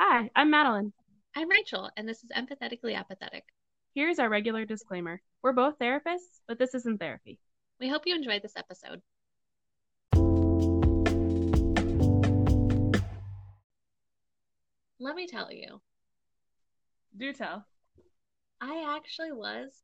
[0.00, 0.92] Hi, I'm Madeline.
[1.34, 3.42] I'm Rachel, and this is Empathetically Apathetic.
[3.96, 5.20] Here's our regular disclaimer.
[5.42, 7.40] We're both therapists, but this isn't therapy.
[7.80, 9.02] We hope you enjoyed this episode.
[15.00, 15.80] Let me tell you,
[17.16, 17.66] Do tell.
[18.60, 19.82] I actually was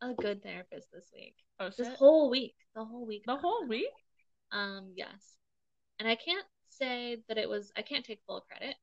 [0.00, 1.34] a good therapist this week.
[1.58, 1.78] Oh shit.
[1.78, 2.54] This whole week.
[2.76, 3.24] The whole week.
[3.26, 3.90] The whole week?
[4.52, 5.34] Um, yes.
[5.98, 8.76] And I can't say that it was I can't take full credit.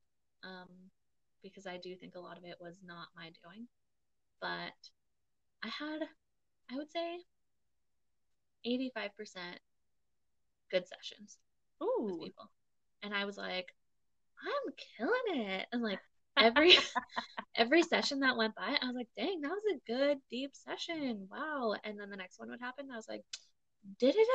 [0.43, 0.69] Um,
[1.41, 3.67] because I do think a lot of it was not my doing.
[4.41, 4.73] But
[5.63, 6.01] I had
[6.71, 7.19] I would say
[8.65, 9.11] 85%
[10.71, 11.37] good sessions
[11.79, 12.49] with people.
[13.03, 13.67] And I was like,
[14.41, 15.67] I'm killing it.
[15.71, 15.99] And like
[16.37, 16.73] every
[17.55, 21.27] every session that went by, I was like, dang, that was a good deep session.
[21.29, 21.75] Wow.
[21.83, 22.87] And then the next one would happen.
[22.91, 23.23] I was like,
[23.99, 24.27] did it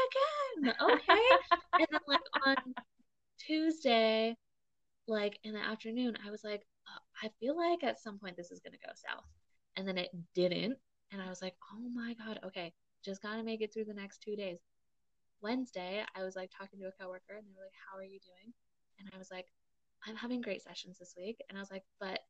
[0.63, 0.75] again.
[0.81, 1.23] Okay.
[1.75, 2.57] and then like on
[3.39, 4.37] Tuesday,
[5.09, 8.51] like in the afternoon, I was like, "Uh, I feel like at some point this
[8.51, 9.25] is gonna go south.
[9.77, 10.79] And then it didn't.
[11.13, 12.73] And I was like, oh my God, okay,
[13.05, 14.61] just gotta make it through the next two days.
[15.41, 18.19] Wednesday, I was like talking to a coworker and they were like, How are you
[18.21, 18.53] doing?
[18.99, 19.47] And I was like,
[20.07, 21.39] I'm having great sessions this week.
[21.49, 22.21] And I was like, but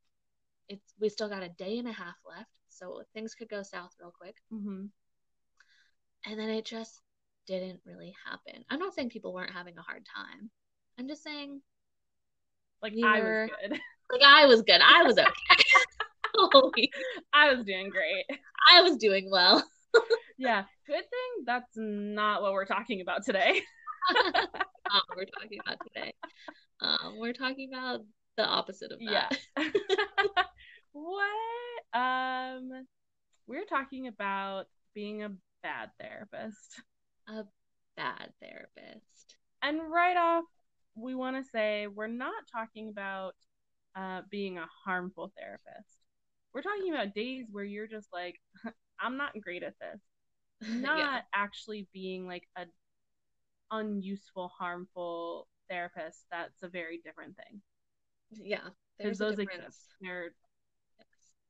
[0.68, 2.50] it's we still got a day and a half left.
[2.68, 4.36] So things could go south real quick.
[4.50, 4.86] hmm
[6.24, 7.00] And then it just
[7.46, 8.64] didn't really happen.
[8.70, 10.50] I'm not saying people weren't having a hard time.
[10.98, 11.62] I'm just saying
[12.82, 13.80] Like We I were- was good.
[14.12, 14.80] like I was good.
[14.82, 16.90] I was okay.
[17.32, 18.24] I was doing great.
[18.72, 19.64] I was doing well.
[20.38, 20.64] Yeah.
[20.86, 23.60] Good thing that's not what we're talking about today.
[24.10, 26.14] um, we're talking about today.
[26.80, 28.00] Um, we're talking about
[28.36, 29.36] the opposite of that.
[29.56, 30.42] Yeah.
[30.92, 31.98] what?
[32.00, 32.70] Um
[33.46, 35.30] we're talking about being a
[35.62, 36.82] bad therapist.
[37.28, 37.44] A
[37.96, 39.36] bad therapist.
[39.62, 40.44] And right off,
[40.98, 43.34] we want to say we're not talking about
[43.96, 45.98] uh, being a harmful therapist.
[46.52, 48.36] We're talking about days where you're just like,
[49.00, 50.00] I'm not great at this.
[50.68, 51.20] Not yeah.
[51.32, 52.64] actually being like a
[53.70, 56.24] unuseful, harmful therapist.
[56.32, 57.60] That's a very different thing.
[58.32, 58.68] Yeah.
[58.98, 59.60] There's those difference.
[59.60, 59.84] exist.
[60.00, 60.30] They're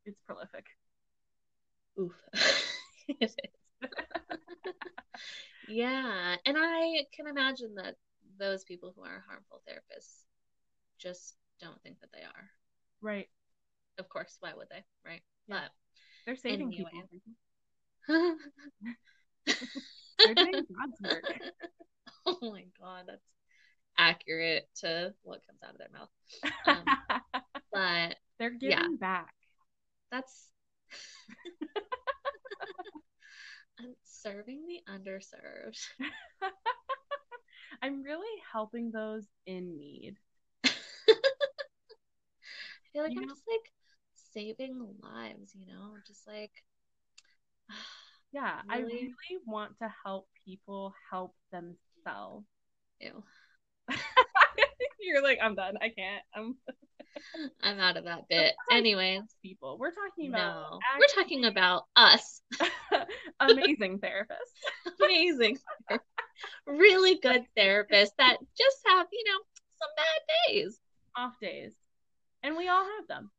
[0.04, 0.66] it's prolific.
[1.98, 2.12] Oof.
[3.08, 3.36] it is.
[5.68, 6.36] yeah.
[6.44, 7.94] And I can imagine that
[8.38, 10.22] those people who are harmful therapists
[10.98, 12.50] just don't think that they are.
[13.00, 13.28] Right.
[13.98, 14.84] Of course, why would they?
[15.04, 15.22] Right.
[15.48, 15.68] Yeah.
[16.26, 16.90] They're saving Anyway.
[17.10, 17.28] people.
[20.18, 21.24] They're doing God's work.
[22.26, 23.32] oh my god, that's
[23.96, 26.10] accurate to what comes out of their mouth.
[26.66, 28.88] Um, but They're giving yeah.
[29.00, 29.34] back.
[30.10, 30.48] that's
[33.80, 35.78] I'm serving the underserved.
[37.82, 40.16] I'm really helping those in need.
[40.64, 40.70] I
[42.92, 43.72] feel like You I'm know- just like
[44.34, 45.94] saving lives, you know?
[46.06, 46.52] Just like
[48.32, 48.94] Yeah, I Really?
[48.94, 52.46] really want to help people help themselves.
[53.00, 53.22] ew.
[55.00, 55.76] You're like, I'm done.
[55.80, 56.22] I can't.
[56.34, 56.56] I'm
[57.62, 58.54] I'm out of that bit.
[58.70, 59.78] Anyways, people.
[59.78, 60.78] We're talking about no.
[60.98, 62.42] We're talking about us.
[63.40, 64.92] amazing therapists.
[65.02, 65.56] Amazing.
[66.66, 69.40] Really good therapists that just have, you know,
[69.78, 70.80] some bad days.
[71.16, 71.72] off days.
[72.44, 73.30] And we all have them.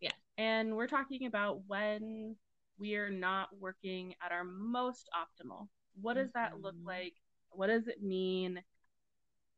[0.00, 0.12] Yeah.
[0.36, 2.36] And we're talking about when
[2.78, 5.68] we are not working at our most optimal.
[6.00, 6.86] What does that look Mhm.
[6.86, 7.14] like?
[7.50, 8.62] What does it mean?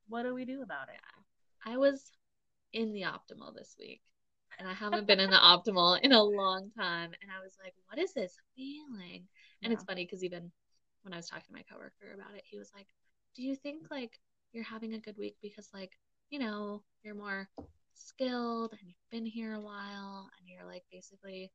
[0.08, 1.00] What do we do about it?
[1.64, 2.12] I was
[2.72, 4.02] in the optimal this week.
[4.58, 7.12] And I haven't been in the optimal in a long time.
[7.22, 9.28] And I was like, what is this feeling?
[9.62, 10.52] And it's funny because even
[11.04, 12.88] when I was talking to my coworker about it, he was like,
[13.36, 14.18] Do you think like
[14.52, 15.92] you're having a good week because like,
[16.30, 17.48] you know, you're more
[17.94, 21.52] skilled and you've been here a while and you're like basically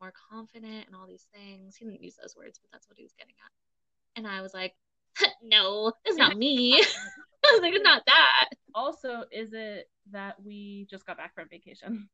[0.00, 1.76] more confident and all these things.
[1.76, 4.18] He didn't use those words, but that's what he was getting at.
[4.18, 4.74] And I was like,
[5.42, 6.74] No, it's not me.
[7.44, 8.48] I was like, it's not that.
[8.74, 12.08] Also, is it that we just got back from vacation?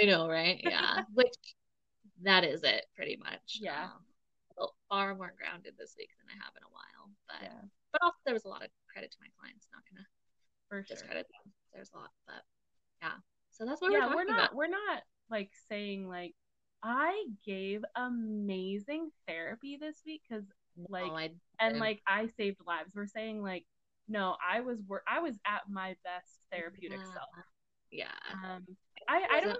[0.00, 0.60] I know, right?
[0.62, 1.02] Yeah.
[1.14, 1.34] Which
[2.22, 3.58] that is it pretty much.
[3.60, 3.84] Yeah.
[3.84, 4.00] Um,
[4.88, 7.10] far more grounded this week than I have in a while.
[7.28, 7.62] But Yeah,
[7.92, 9.66] but also there was a lot of credit to my clients.
[9.72, 10.06] Not gonna
[10.68, 10.96] for sure.
[10.96, 11.52] discredit them.
[11.72, 12.42] There's a lot, but
[13.02, 13.18] yeah.
[13.50, 14.54] So that's what we're yeah, we're not about.
[14.54, 16.34] we're not like saying like
[16.82, 20.44] I gave amazing therapy this week because
[20.88, 21.28] like No,
[21.60, 22.92] and like I saved lives.
[22.94, 23.66] We're saying like
[24.08, 27.12] no, I was wor- I was at my best therapeutic Yeah.
[27.12, 27.28] self.
[27.92, 28.12] yeah.
[28.32, 28.66] Um,
[29.08, 29.58] I I don't.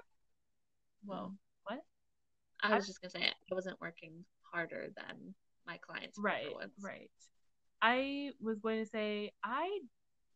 [1.05, 1.81] Well, what?
[2.63, 5.35] I I- was just gonna say I wasn't working harder than
[5.67, 6.47] my clients Right,
[6.83, 7.11] right.
[7.83, 9.81] I was going to say I,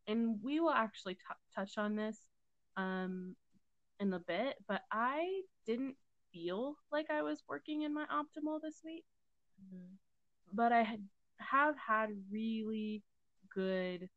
[0.06, 1.20] and we will actually t-
[1.54, 2.18] touch on this,
[2.76, 3.36] um,
[4.00, 5.96] in a bit, but I didn't
[6.32, 9.04] feel like I was working in my optimal this week.
[9.62, 9.98] Mhm.
[10.52, 11.06] But I had,
[11.38, 13.02] have had really
[13.54, 14.08] good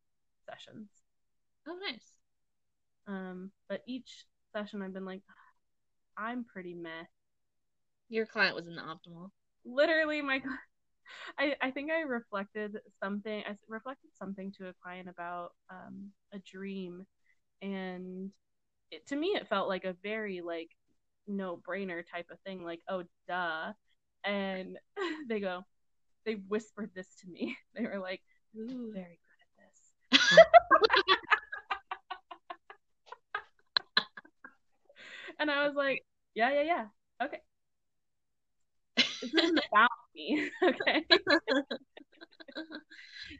[0.48, 0.88] sessions.
[1.66, 2.12] Oh, nice.
[3.06, 5.22] Um, but each session I've been like,
[6.16, 7.04] I'm pretty meh.
[8.08, 9.30] Your client was in the optimal.
[9.68, 10.40] Literally, my
[11.38, 13.42] I, I think I reflected something.
[13.46, 17.06] I reflected something to a client about um, a dream,
[17.62, 18.30] and
[18.90, 20.70] it, to me, it felt like a very like
[21.26, 22.62] no brainer type of thing.
[22.64, 23.72] Like, oh, duh.
[24.24, 24.78] And
[25.28, 25.64] they go,
[26.24, 27.56] they whispered this to me.
[27.74, 28.22] They were like,
[28.56, 28.90] Ooh.
[28.92, 30.38] very good at this.
[35.38, 36.04] and I was like,
[36.34, 36.86] yeah, yeah, yeah.
[37.22, 37.40] Okay.
[39.22, 40.50] This isn't about me.
[40.62, 41.04] okay.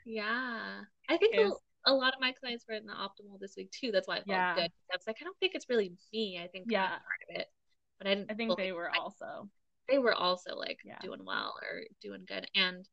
[0.06, 0.80] yeah.
[1.08, 3.90] I think a, a lot of my clients were in the optimal this week too.
[3.92, 4.54] That's why I felt Yeah.
[4.54, 4.70] good.
[4.92, 6.40] I was like, I don't think it's really me.
[6.42, 6.88] I think Yeah.
[6.88, 7.46] part of it.
[7.98, 9.48] But I didn't I think they were I- also.
[9.88, 10.98] they were also like Yeah.
[11.00, 12.86] doing well or doing good and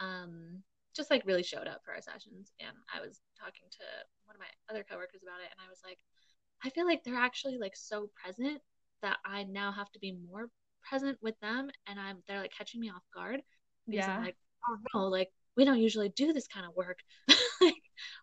[0.00, 0.62] um
[0.96, 3.84] just like really showed up for our sessions and I was talking to
[4.26, 5.98] one of my other coworkers about it and I was like
[6.64, 8.60] I feel like they're actually like so present
[9.02, 10.48] that I now have to be more
[10.88, 13.40] present with them and I'm they're like catching me off guard
[13.86, 14.16] because Yeah.
[14.16, 14.36] I'm like
[14.68, 16.98] oh no like we don't usually do this kind of work
[17.60, 17.74] like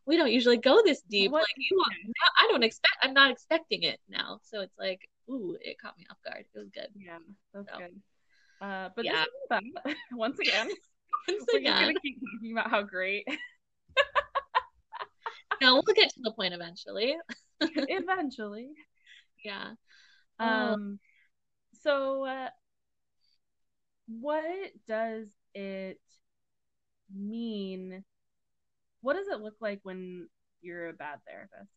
[0.06, 1.94] we don't usually go this deep What- like you want
[2.40, 6.06] I don't expect I'm not expecting it now so it's like ooh it caught me
[6.10, 7.18] off guard it was good Yeah,
[7.54, 7.78] that's So.
[7.80, 8.02] good.
[8.60, 9.14] Uh, but Yeah.
[9.14, 9.64] this is about
[10.14, 10.68] once again.
[11.28, 13.28] once we're again gonna keep talking about how great.
[15.62, 17.16] No, we'll get to the point eventually.
[17.62, 18.70] Eventually.
[19.44, 19.72] Yeah.
[20.40, 20.46] Oh.
[20.74, 21.00] Um.
[21.88, 22.50] So, uh,
[24.08, 24.44] what
[24.90, 26.02] does it
[27.16, 28.04] mean?
[29.00, 30.28] What does it look like when
[30.60, 31.72] you're a bad therapist?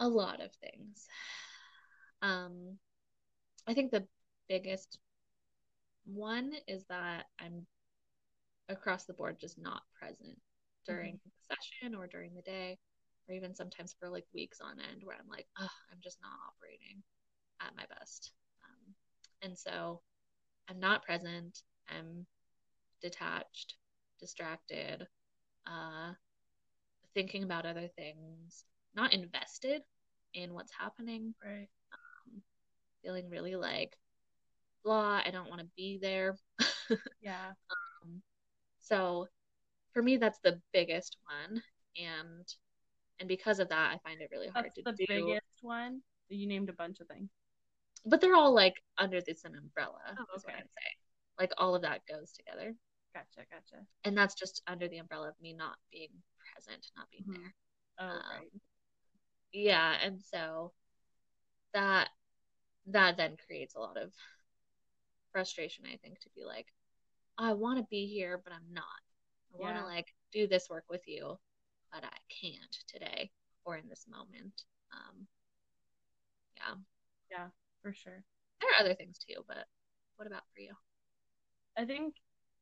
[0.00, 1.06] A lot of things.
[2.22, 2.78] Um,
[3.68, 4.04] I think the
[4.48, 4.98] biggest
[6.12, 7.68] one is that I'm
[8.68, 10.40] across the board just not present
[10.88, 12.78] during the session or during the day,
[13.28, 16.32] or even sometimes for like weeks on end where I'm like, oh, I'm just not
[16.48, 17.02] operating
[17.60, 18.32] at my best.
[18.64, 18.94] Um,
[19.42, 20.00] and so
[20.68, 21.62] I'm not present.
[21.88, 22.26] I'm
[23.02, 23.74] detached,
[24.20, 25.06] distracted,
[25.66, 26.12] uh,
[27.14, 28.64] thinking about other things,
[28.94, 29.82] not invested
[30.34, 31.68] in what's happening, Right.
[31.92, 32.42] Um,
[33.02, 33.96] feeling really like
[34.84, 36.36] blah, I don't want to be there.
[37.22, 37.52] Yeah.
[38.04, 38.22] um,
[38.80, 39.28] So
[39.92, 41.62] for me, that's the biggest one.
[41.96, 42.46] And
[43.22, 45.06] and because of that, I find it really hard That's to the do.
[45.08, 46.02] The biggest one.
[46.28, 47.30] You named a bunch of things.
[48.04, 50.58] But they're all like under this same umbrella, Oh, is what okay.
[50.58, 50.96] I'm saying.
[51.38, 52.74] Like all of that goes together.
[53.14, 53.46] Gotcha.
[53.48, 53.86] Gotcha.
[54.02, 56.10] And that's just under the umbrella of me not being
[56.52, 57.34] present, not being Mhm.
[57.36, 57.54] there.
[58.00, 58.50] Oh, Um, right.
[59.52, 60.72] Yeah, and so
[61.74, 62.08] that
[62.86, 64.12] that then creates a lot of
[65.30, 66.66] frustration, I think, to be like,
[67.38, 68.84] I want to be here, but I'm not.
[69.54, 71.38] I want to like do this work with you,
[71.92, 73.30] but I can't today
[73.64, 74.64] or in this moment.
[74.92, 75.26] Um,
[76.56, 76.74] yeah,
[77.30, 77.48] Yeah,
[77.82, 78.24] For sure.
[78.60, 79.66] there are other things too, but
[80.16, 80.74] what about for you?
[81.76, 82.14] I think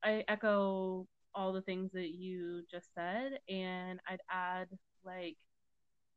[0.03, 4.69] I echo all the things that you just said, and I'd add
[5.05, 5.37] like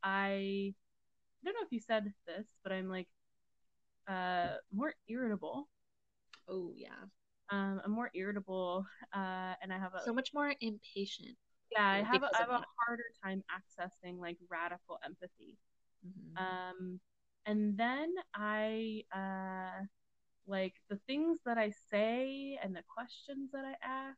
[0.04, 0.74] I
[1.46, 3.08] don't know if you said this, but I'm like
[4.08, 5.68] uh more irritable.
[6.48, 7.06] Oh yeah,
[7.50, 11.38] Um, I'm more irritable, uh, and I have a so much more impatient.
[11.76, 15.58] Yeah, I have a, I have a harder time accessing like radical empathy.
[16.04, 16.36] Mhm.
[16.38, 17.00] Um,
[17.46, 19.86] and then I uh
[20.48, 24.18] like the things that I say and the questions that I ask,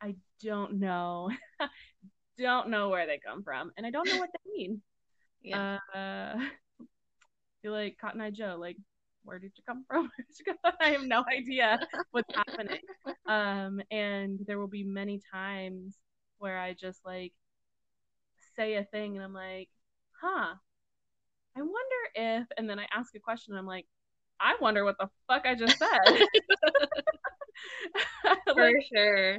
[0.00, 1.30] I don't know.
[2.38, 4.82] don't know where they come from, and I don't know what they mean.
[5.42, 6.34] yeah, Uh,
[7.62, 8.76] feel like Cotton Eye Joe, like,
[9.24, 10.02] where did you come from?
[10.04, 10.70] Where did you go?
[10.80, 12.80] I have no idea what's happening.
[13.26, 15.96] Um, and there will be many times
[16.44, 17.32] where I just like
[18.54, 19.70] say a thing and I'm like,
[20.20, 20.56] huh,
[21.56, 21.70] I wonder
[22.14, 23.86] if, and then I ask a question and I'm like,
[24.38, 25.88] I wonder what the fuck I just said.
[28.52, 29.38] for like, sure.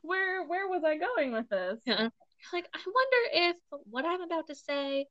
[0.00, 1.78] where where was I going with this?
[1.84, 2.08] Yeah.
[2.54, 3.56] Like, I wonder if
[3.90, 5.06] what I'm about to say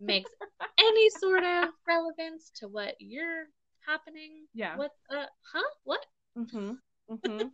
[0.00, 0.30] makes
[0.78, 3.44] any sort of relevance to what you're
[3.86, 4.46] happening.
[4.54, 4.78] Yeah.
[4.78, 4.92] What?
[5.10, 5.68] Uh, huh?
[5.84, 6.06] What?
[6.38, 6.72] Mm-hmm.
[7.10, 7.48] Mm-hmm.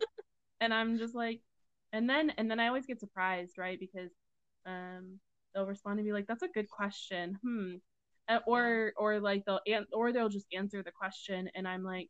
[0.61, 1.41] and I'm just like,
[1.93, 3.79] and then and then I always get surprised, right?
[3.79, 4.11] Because
[4.65, 5.19] um,
[5.53, 7.75] they'll respond and be like, "That's a good question." Hmm.
[8.27, 12.09] Uh, or or like they'll an- or they'll just answer the question, and I'm like,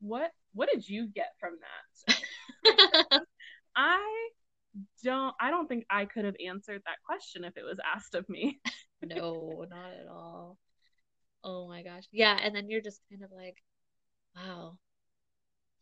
[0.00, 0.30] "What?
[0.52, 1.56] What did you get from
[2.06, 3.22] that?"
[3.76, 4.28] I
[5.02, 8.28] don't I don't think I could have answered that question if it was asked of
[8.28, 8.60] me.
[9.02, 10.58] no, not at all.
[11.42, 12.04] Oh my gosh.
[12.12, 13.56] Yeah, and then you're just kind of like,
[14.36, 14.76] wow.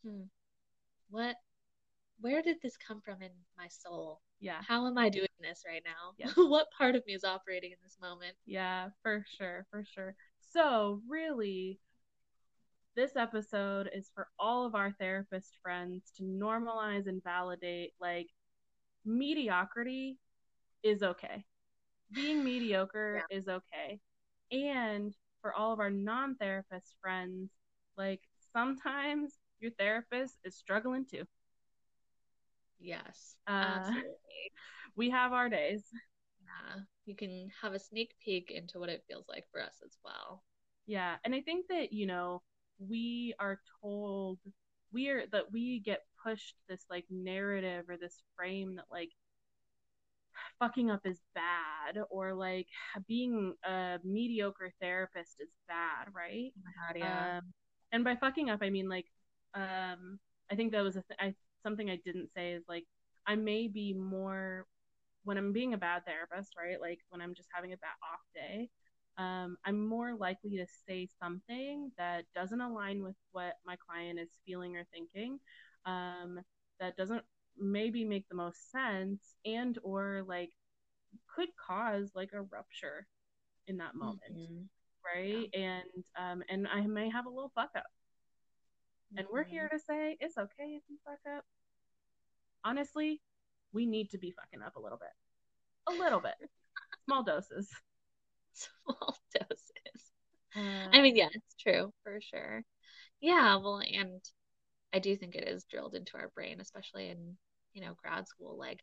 [0.05, 0.23] Hmm.
[1.09, 1.35] What
[2.21, 4.21] where did this come from in my soul?
[4.39, 4.61] Yeah.
[4.67, 6.13] How am I doing this right now?
[6.17, 6.33] Yes.
[6.37, 8.35] what part of me is operating in this moment?
[8.45, 10.15] Yeah, for sure, for sure.
[10.39, 11.79] So, really,
[12.95, 18.27] this episode is for all of our therapist friends to normalize and validate like
[19.05, 20.17] mediocrity
[20.83, 21.45] is okay.
[22.11, 23.37] Being mediocre Yeah.
[23.37, 23.99] is okay.
[24.51, 27.51] And for all of our non therapist friends,
[27.97, 28.21] like
[28.53, 31.25] sometimes your therapist is struggling too.
[32.79, 34.51] Yes, Uh, absolutely.
[34.95, 35.83] We have our days.
[36.41, 36.81] Yeah.
[37.05, 40.43] You can have a sneak peek into what it feels like for us as well.
[40.85, 42.41] Yeah, and I think that, you know,
[42.79, 44.39] we are told
[44.91, 49.11] we are that we get pushed this like narrative or this frame that like
[50.59, 52.67] fucking up is bad or like
[53.07, 56.53] being a mediocre therapist is bad, right?
[56.57, 57.53] Oh god, Um,
[57.91, 59.05] and by fucking up, I mean like,
[59.53, 60.19] um,
[60.51, 62.85] I think that was a th- I, something I didn't say is like
[63.27, 64.65] I may be more
[65.23, 66.79] when I'm being a bad therapist, right?
[66.81, 68.69] Like when I'm just having a bad off day,
[69.17, 74.29] um, I'm more likely to say something that doesn't align with what my client is
[74.45, 75.39] feeling or thinking,
[75.85, 76.39] um,
[76.79, 77.23] that doesn't
[77.57, 80.51] maybe make the most sense and or like
[81.35, 83.07] could cause like a rupture
[83.67, 84.69] in that moment Mhm.
[85.05, 85.49] right?
[85.53, 85.83] And
[86.17, 87.85] um, and I may have a little fuck up,
[89.17, 91.43] and we're here to say it's okay if you fuck up.
[92.63, 93.21] Honestly,
[93.73, 95.09] we need to be fucking up a little bit,
[95.87, 96.35] a little bit,
[97.05, 97.69] small doses.
[98.53, 100.11] small doses.
[100.55, 102.63] Uh, I mean, yeah, it's true for sure.
[103.21, 104.21] Yeah, well, and
[104.93, 107.37] I do think it is drilled into our brain, especially in,
[107.73, 108.57] you know, grad school.
[108.57, 108.79] Like,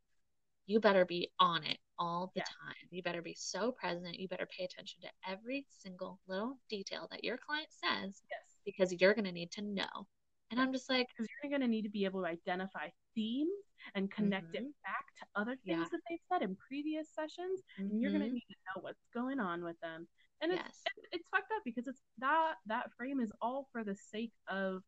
[0.67, 2.45] you better be on it all the Yeah.
[2.45, 2.89] time.
[2.91, 4.19] You better be so present.
[4.19, 8.93] You better pay attention to every single little detail that your client says yes, because
[9.01, 10.07] you're going to need to know.
[10.51, 14.11] And I'm just like, because you're gonna need to be able to identify themes and
[14.11, 14.73] connect it Mhm.
[14.85, 15.91] back to other things Yeah.
[15.91, 19.41] that they've said in previous sessions, and you're gonna mhm, need to know what's going
[19.41, 20.09] on with them.
[20.41, 23.85] And it's yes, it, it's fucked up because it's that that frame is all for
[23.85, 24.83] the sake of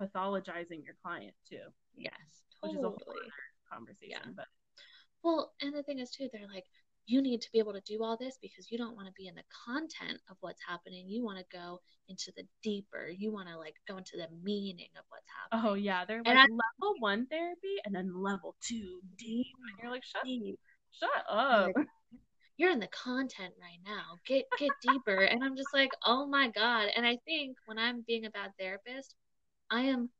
[0.00, 3.20] pathologizing your client too, yes, which is a whole totally.
[3.22, 3.32] other
[3.72, 4.10] conversation.
[4.10, 4.32] Yeah.
[4.36, 4.48] But
[5.22, 6.66] Well, and the thing is too, they're like,
[7.06, 9.28] you need to be able to do all this because you don't want to be
[9.28, 11.04] in the content of what's happening.
[11.08, 13.08] You want to go into the deeper.
[13.08, 15.70] You want to like go into the meaning of what's oh, happening.
[15.70, 19.78] oh yeah, they're like And I- level one therapy and then level two deep, and
[19.82, 20.58] you're like, shut Deep.
[20.90, 21.70] shut up.
[22.56, 24.18] You're in the content right now.
[24.26, 25.22] Get get deeper.
[25.24, 26.88] and I'm just like, oh my God.
[26.96, 29.14] And I think when I'm being a bad therapist,
[29.70, 30.10] I am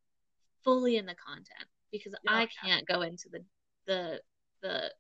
[0.62, 3.42] fully in the content because Yeah, I can't go into the
[3.86, 4.20] the
[4.62, 4.92] the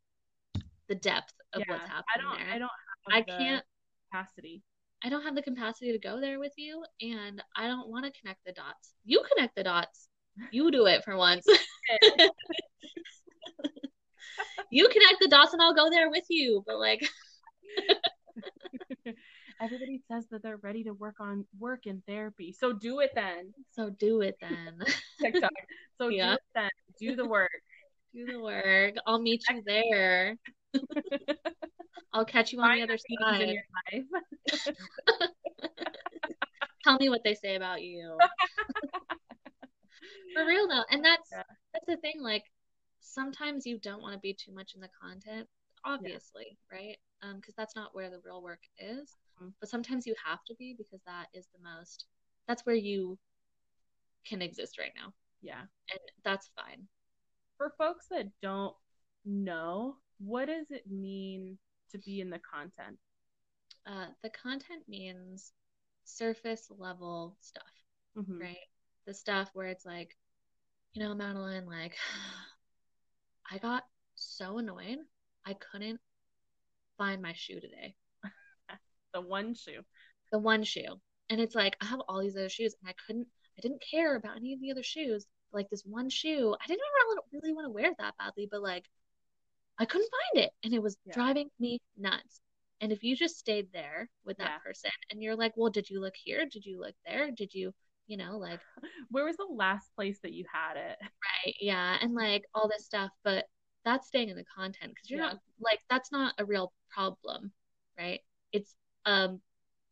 [0.88, 2.48] the depth of yeah, what's happening I don't there.
[2.54, 3.64] I don't have I the can't
[4.10, 4.62] capacity.
[5.04, 8.12] I don't have the capacity to go there with you, and I don't want to
[8.20, 8.94] connect the dots.
[9.04, 10.08] You connect the dots.
[10.50, 11.46] You do it for once.
[14.70, 16.62] you connect the dots, and I'll go there with you.
[16.66, 17.06] But like,
[19.60, 22.52] Everybody says that they're ready to work on work in therapy.
[22.52, 23.54] So do it then.
[23.72, 24.78] so do it then.
[25.20, 25.50] TikTok.
[25.98, 26.34] So do Yeah.
[26.34, 26.70] it then.
[27.00, 27.50] Do the work.
[28.14, 28.94] do the work.
[29.06, 30.36] I'll meet you there.
[32.12, 33.48] I'll catch you on Find the other side.
[33.48, 34.04] your life.
[36.84, 38.16] Tell me what they say about you.
[40.34, 41.42] For real though, and that's Yeah.
[41.72, 42.20] that's the thing.
[42.20, 42.44] Like
[43.00, 45.48] sometimes you don't want to be too much in the content,
[45.84, 46.96] obviously, right?
[47.22, 49.16] Um, because that's not where the real work is.
[49.40, 49.52] Mhm.
[49.60, 52.06] But sometimes you have to be because that is the most.
[52.46, 53.18] That's where you
[54.26, 55.60] can exist right now, Yeah.
[55.90, 56.86] and that's fine.
[57.56, 58.76] For folks that don't
[59.24, 61.58] know, what does it mean
[61.92, 62.98] to be in the content?
[63.86, 65.52] Uh, the content means
[66.04, 67.62] surface level stuff.
[68.16, 68.40] Mhm.
[68.40, 68.68] right?
[69.06, 70.16] The stuff where it's like,
[70.92, 71.96] you know, Madeline, like,
[73.50, 74.98] I got so annoyed,
[75.44, 76.00] I couldn't
[76.98, 77.94] find my shoe today,
[79.14, 79.82] The one shoe.
[80.32, 81.00] the one shoe.
[81.28, 84.16] And it's like, I have all these other shoes, and I couldn't, I didn't care
[84.16, 85.26] about any of the other shoes.
[85.52, 88.84] Like this one shoe, I didn't really, really want to wear that badly, but like,
[89.78, 91.14] I couldn't find it, and it was Yeah.
[91.14, 92.40] driving me nuts.
[92.80, 94.58] And if you just stayed there with that Yeah.
[94.64, 96.46] person, and you're like, well, did you look here?
[96.50, 97.30] Did you look there?
[97.30, 97.72] Did you,
[98.06, 98.60] you know, like.
[99.10, 100.98] Where was the last place that you had it?
[101.00, 103.46] Right, yeah, and like all this stuff, but
[103.84, 105.28] that's staying in the content because you're Yeah.
[105.28, 107.52] not like that's not a real problem,
[107.98, 108.20] right?
[108.52, 109.40] It's um,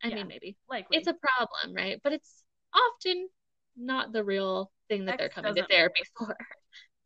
[0.03, 0.99] I mean maybe Likely.
[0.99, 2.01] it's a problem, right?
[2.03, 3.29] But it's often
[3.77, 6.37] not the real thing that they're coming to therapy for.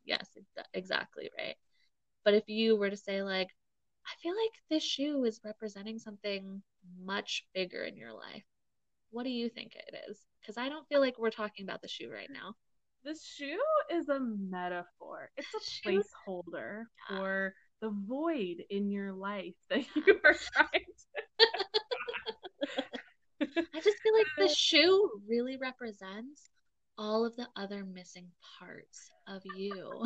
[0.04, 0.26] Yes,
[0.72, 1.56] exactly right.
[2.28, 3.48] But if you were to say like,
[4.06, 6.60] I feel like this shoe is representing something
[7.02, 8.44] much bigger in your life.
[9.10, 10.18] What do you think it is?
[10.38, 12.52] Because I don't feel like we're talking about the shoe right now.
[13.02, 13.56] The shoe
[13.90, 15.30] is a metaphor.
[15.38, 21.46] It's a Shoe- placeholder for the void in your life that you are trying to.
[23.74, 26.50] I just feel like the shoe really represents
[26.98, 28.26] all of the other missing
[28.58, 30.04] parts of you.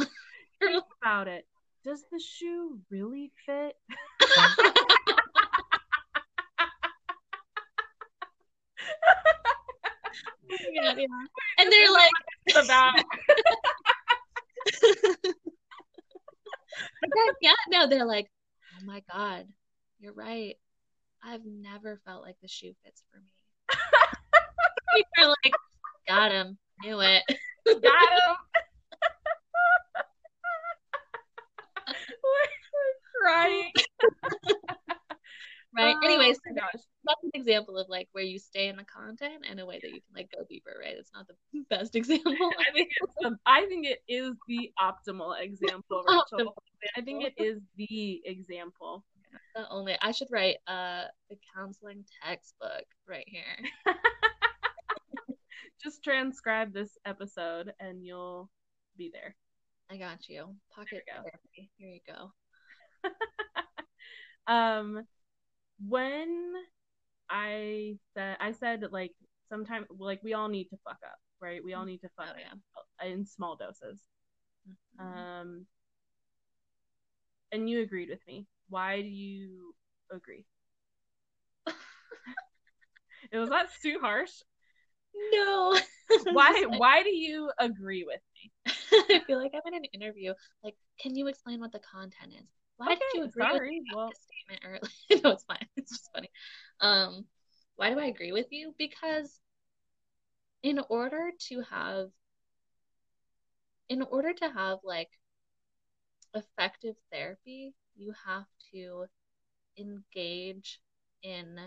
[0.61, 1.47] think about it.
[1.85, 3.77] Does the shoe really fit?
[10.73, 11.07] Yeah, yeah.
[11.59, 12.11] And they're like,
[12.65, 13.05] About
[17.01, 18.31] But then, yeah, no, they're like,
[18.81, 19.47] oh my God,
[20.01, 20.57] you're right.
[21.23, 23.33] I've never felt like the shoe fits for me.
[25.19, 25.55] you're like,
[26.09, 27.23] got him, knew it.
[27.67, 28.63] got him.
[33.23, 33.73] Crying.
[35.75, 35.95] Right.
[35.97, 36.69] Oh Anyways, gosh.
[36.75, 39.89] that's an example of like where you stay in the content in a way that
[39.89, 40.95] you can like go deeper, right?
[40.99, 42.35] It's not the best example.
[42.35, 46.55] I think it's I think it is the optimal example, Rachel.
[46.95, 49.03] I think it is the example.
[49.57, 53.95] Not only I should write uh the counseling textbook right here.
[55.83, 58.51] Just transcribe this episode and you'll
[58.99, 59.35] be there.
[59.91, 60.55] I got you.
[60.75, 61.23] Pocket There you go.
[61.23, 61.71] therapy.
[61.79, 62.31] Here you go.
[64.47, 65.07] Um,
[65.89, 66.53] when
[67.31, 69.13] I said I said like
[69.49, 71.63] sometimes like we all need to fuck up, right?
[71.65, 72.55] We all need to fuck Oh, yeah.
[72.77, 74.01] up in small doses.
[75.01, 75.27] Mhm.
[75.41, 75.67] Um,
[77.53, 78.47] and you agreed with me.
[78.69, 79.75] Why do you
[80.11, 80.45] agree?
[83.33, 84.31] it was that too harsh.
[85.33, 85.79] no.
[86.33, 86.65] Why?
[86.69, 88.53] Why do you agree with me?
[89.11, 90.35] I feel like I'm in an interview.
[90.63, 92.49] Like, can you explain what the content is?
[92.87, 93.83] Why did you agree sorry.
[93.87, 95.23] with Well- this statement earlier?
[95.25, 95.67] no, it's fine.
[95.77, 96.31] It's just funny.
[96.81, 97.27] Um,
[97.77, 98.75] why do I agree with you?
[98.79, 99.41] Because
[100.63, 102.11] in order to have
[103.89, 105.11] in order to have like
[106.35, 109.07] effective therapy, you have to
[109.77, 110.81] engage
[111.23, 111.59] in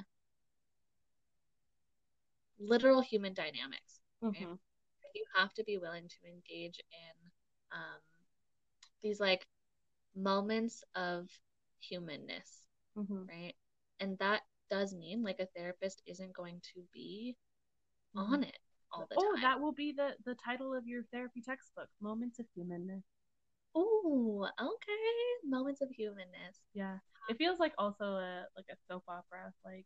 [2.59, 3.99] literal human dynamics.
[4.23, 4.57] Mhm.
[5.13, 7.31] you have to be willing to engage in
[7.71, 8.01] um,
[9.01, 9.47] these like
[10.15, 11.29] moments of
[11.79, 13.29] humanness, Mhm.
[13.29, 13.55] right?
[13.99, 17.37] And that does mean like a therapist isn't going to be
[18.15, 18.31] Mhm.
[18.31, 18.59] on it
[18.91, 19.29] all the Oh, time.
[19.35, 23.03] Oh, that will be the the title of your therapy textbook: Moments of Humanness.
[23.75, 25.47] Oh, okay.
[25.47, 26.59] Moments of humanness.
[26.73, 26.99] Yeah,
[27.29, 29.85] it feels like also a like a soap opera, like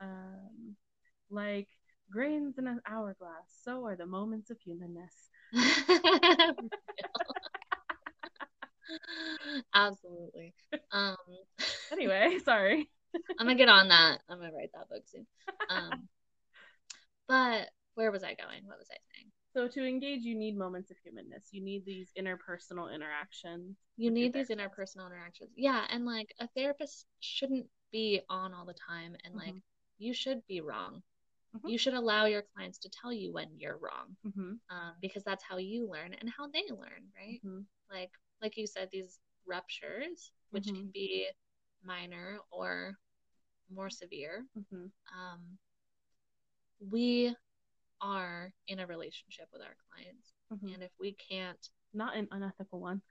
[0.00, 0.76] um,
[1.30, 1.68] like
[2.10, 3.46] grains in an hourglass.
[3.64, 5.30] So are the moments of humanness.
[9.74, 10.54] Absolutely.
[10.92, 11.16] Um,
[11.92, 12.88] Anyway, sorry.
[13.38, 14.18] I'm gonna get on that.
[14.28, 15.26] I'm gonna write that book soon.
[15.68, 16.08] Um,
[17.28, 18.64] but where was I going?
[18.66, 19.30] What was I saying?
[19.52, 21.48] So to engage, you need moments of humanness.
[21.50, 23.76] You need these interpersonal interactions.
[23.96, 25.50] You need these interpersonal interactions.
[25.56, 29.62] Yeah, and like a therapist shouldn't be on all the time, and like Mhm.
[29.98, 31.02] you should be wrong.
[31.56, 31.70] Mhm.
[31.70, 34.54] You should allow your clients to tell you when you're wrong, Mm-hmm.
[34.70, 37.40] um, because that's how you learn and how they learn, right?
[37.44, 37.62] Mm-hmm.
[37.90, 40.74] Like like you said, these ruptures, which Mhm.
[40.74, 41.28] can be
[41.84, 42.98] minor or
[43.70, 44.46] more severe.
[44.58, 44.86] Mm-hmm.
[45.18, 45.58] Um,
[46.90, 47.34] we
[48.00, 50.74] are in a relationship with our clients, Mm-hmm.
[50.74, 53.02] and if we can't Not an unethical one.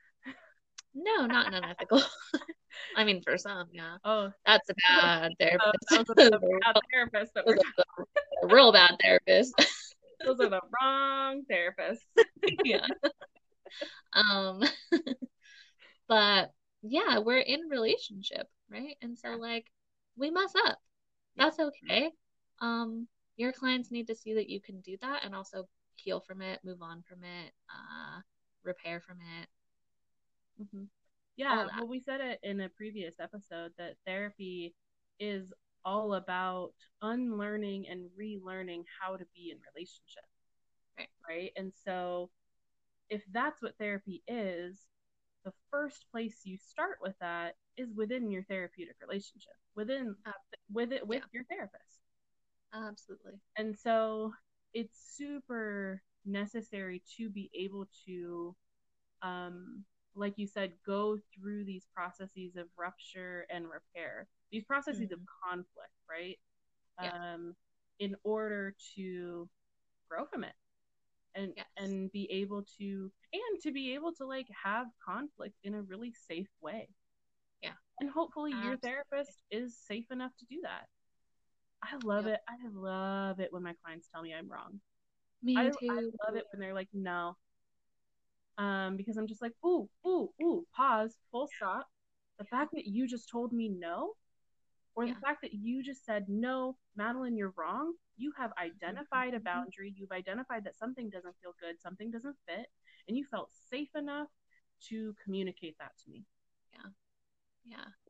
[0.95, 2.01] No, not an unethical.
[2.95, 3.97] I mean, for some, yeah.
[4.05, 5.89] Oh, That's a bad uh, therapist.
[5.89, 8.05] those are bad therapists that we're Those are the-
[8.43, 9.53] a real bad therapist.
[10.25, 11.99] those are the wrong therapists.
[12.63, 12.87] yeah.
[14.13, 14.63] Um,
[16.07, 16.51] but
[16.81, 18.95] yeah, we're in relationship, right?
[19.01, 19.65] And so like
[20.17, 20.79] we mess up.
[21.37, 22.11] That's okay.
[22.61, 26.41] Um, your clients need to see that you can do that and also heal from
[26.41, 28.21] it, move on from it, uh,
[28.63, 29.47] repair from it.
[30.71, 30.83] hmm
[31.37, 34.73] Yeah, well, we said it in a previous episode that therapy
[35.19, 35.53] is
[35.85, 40.25] all about unlearning and relearning how to be in relationship.
[40.97, 41.09] Right.
[41.27, 41.51] Right.
[41.55, 42.29] And so,
[43.09, 44.87] if that's what therapy is,
[45.45, 50.31] the first place you start with that is within your therapeutic relationship, within Uh,
[50.71, 51.27] with it with yeah.
[51.31, 52.01] your therapist.
[52.73, 53.39] Absolutely.
[53.55, 54.33] And so
[54.73, 58.55] it's super necessary to be able to,
[59.21, 65.19] um, like you said, go through these processes of rupture and repair, these processes of
[65.43, 66.37] conflict, right?
[67.01, 67.33] Yeah.
[67.33, 67.55] Um,
[67.99, 69.49] in order to
[70.09, 70.53] grow from it
[71.39, 71.65] and Yes.
[71.77, 76.13] and be able to and to be able to like have conflict in a really
[76.27, 76.89] safe way.
[77.61, 77.71] Yeah.
[77.99, 80.87] And hopefully your therapist is safe enough to do that.
[81.81, 82.33] I love Yep.
[82.35, 82.39] it.
[82.47, 84.79] I love it when my clients tell me I'm wrong.
[85.41, 85.73] Me I, too.
[85.81, 87.37] I love it when they're like, no.
[88.57, 91.87] Um, because I'm just like, ooh, ooh, ooh, pause, full stop.
[92.37, 94.13] The fact that you just told me no,
[94.99, 95.13] or Yeah.
[95.13, 97.93] the fact that you just said, no, Madeline, you're wrong.
[98.17, 99.43] You have identified a Mhm.
[99.45, 99.93] boundary.
[99.95, 102.67] You've identified that something doesn't feel good, something doesn't fit,
[103.07, 104.27] and you felt safe enough
[104.89, 106.25] to communicate that to me.
[106.73, 106.89] Yeah.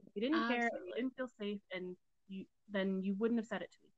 [0.08, 1.96] If you didn't care, you didn't feel safe, and
[2.28, 3.94] you then you wouldn't have said it to me.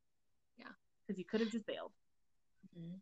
[0.58, 0.73] Yeah.
[1.08, 1.93] Because you could have just bailed.
[2.77, 3.01] Mhm.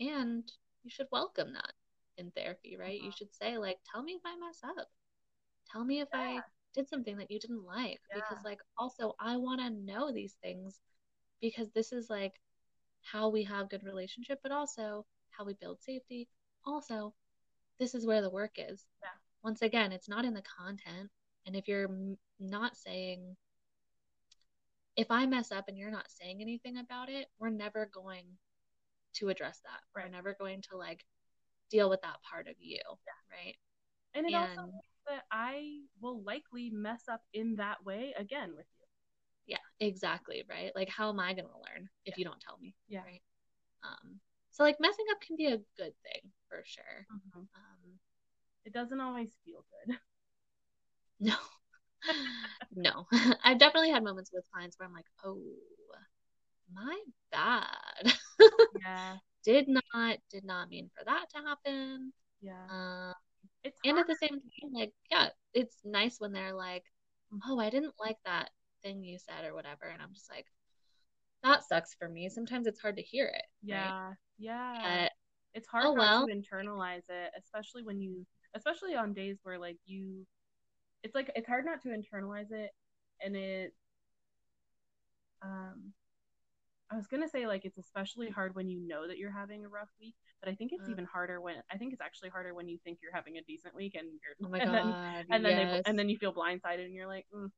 [0.00, 0.50] And
[0.82, 1.74] you should welcome that
[2.16, 2.98] in therapy, right?
[2.98, 3.16] You Uh-huh.
[3.18, 4.90] should say, like, tell me if I mess up.
[5.66, 6.40] Tell me if I Yeah.
[6.74, 8.00] Did something that you didn't like.
[8.14, 10.80] Because, like, also, I want to know these things
[11.40, 12.34] because this is, like,
[13.02, 16.28] how we have good relationship, but also how we build safety.
[16.64, 17.14] Also,
[17.78, 18.84] this is where the work is.
[19.02, 19.08] Yeah.
[19.42, 21.10] Once again, it's not in the content.
[21.46, 23.36] And if you're m- not saying,
[24.96, 28.24] if I mess up and you're not saying anything about it, we're never going
[29.14, 29.80] to address that.
[29.94, 31.04] We're never going to like
[31.70, 32.80] deal with that part of you,
[33.30, 33.56] right?
[34.14, 34.74] And it And- means
[35.06, 38.86] that I will likely mess up in that way again with you.
[39.46, 40.72] Yeah, exactly, right?
[40.74, 43.02] Like how am I going to learn if you don't tell me, Yeah.
[43.04, 43.22] right?
[43.82, 47.06] Um so like messing up can be a good thing for sure.
[47.10, 47.48] Mhm.
[47.54, 47.98] Um
[48.64, 49.98] It doesn't always feel good.
[51.20, 51.34] no.
[52.74, 53.06] no.
[53.44, 55.40] I've definitely had moments with clients where I'm like, "Oh,
[56.72, 56.98] my
[57.32, 58.14] bad."
[58.72, 59.18] Yeah.
[59.44, 62.12] did not did not mean for that to happen.
[62.40, 62.70] Yeah.
[62.70, 63.14] Um
[63.62, 64.08] It's and hard.
[64.08, 66.84] at the same time, like, yeah, it's nice when they're like,
[67.46, 68.50] oh, I didn't like that
[68.82, 69.84] thing you said or whatever.
[69.84, 70.46] And I'm just like,
[71.42, 72.28] that sucks for me.
[72.28, 73.32] Sometimes it's hard to hear it.
[73.32, 73.42] Right?
[73.62, 74.12] yeah.
[74.38, 75.02] Yeah.
[75.02, 75.12] But
[75.54, 76.26] it's hard oh, well.
[76.26, 80.26] to internalize it, especially when you especially on days where like you
[81.02, 82.70] it's like it's hard not to internalize it
[83.24, 83.72] and it
[85.42, 85.92] um
[86.90, 89.68] I was gonna say like it's especially hard when you know that you're having a
[89.68, 90.90] rough week, but I think it's Uh.
[90.90, 93.74] even harder when I think it's actually harder when you think you're having a decent
[93.74, 95.26] week and you're oh my and then God.
[95.30, 95.82] and then yes.
[95.84, 97.50] they and then you feel blindsided and you're like, mm,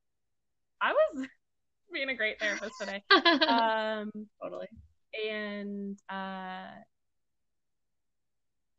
[0.81, 1.27] I was
[1.93, 3.03] being a great therapist today.
[3.47, 4.67] Um, totally.
[5.29, 6.67] and uh,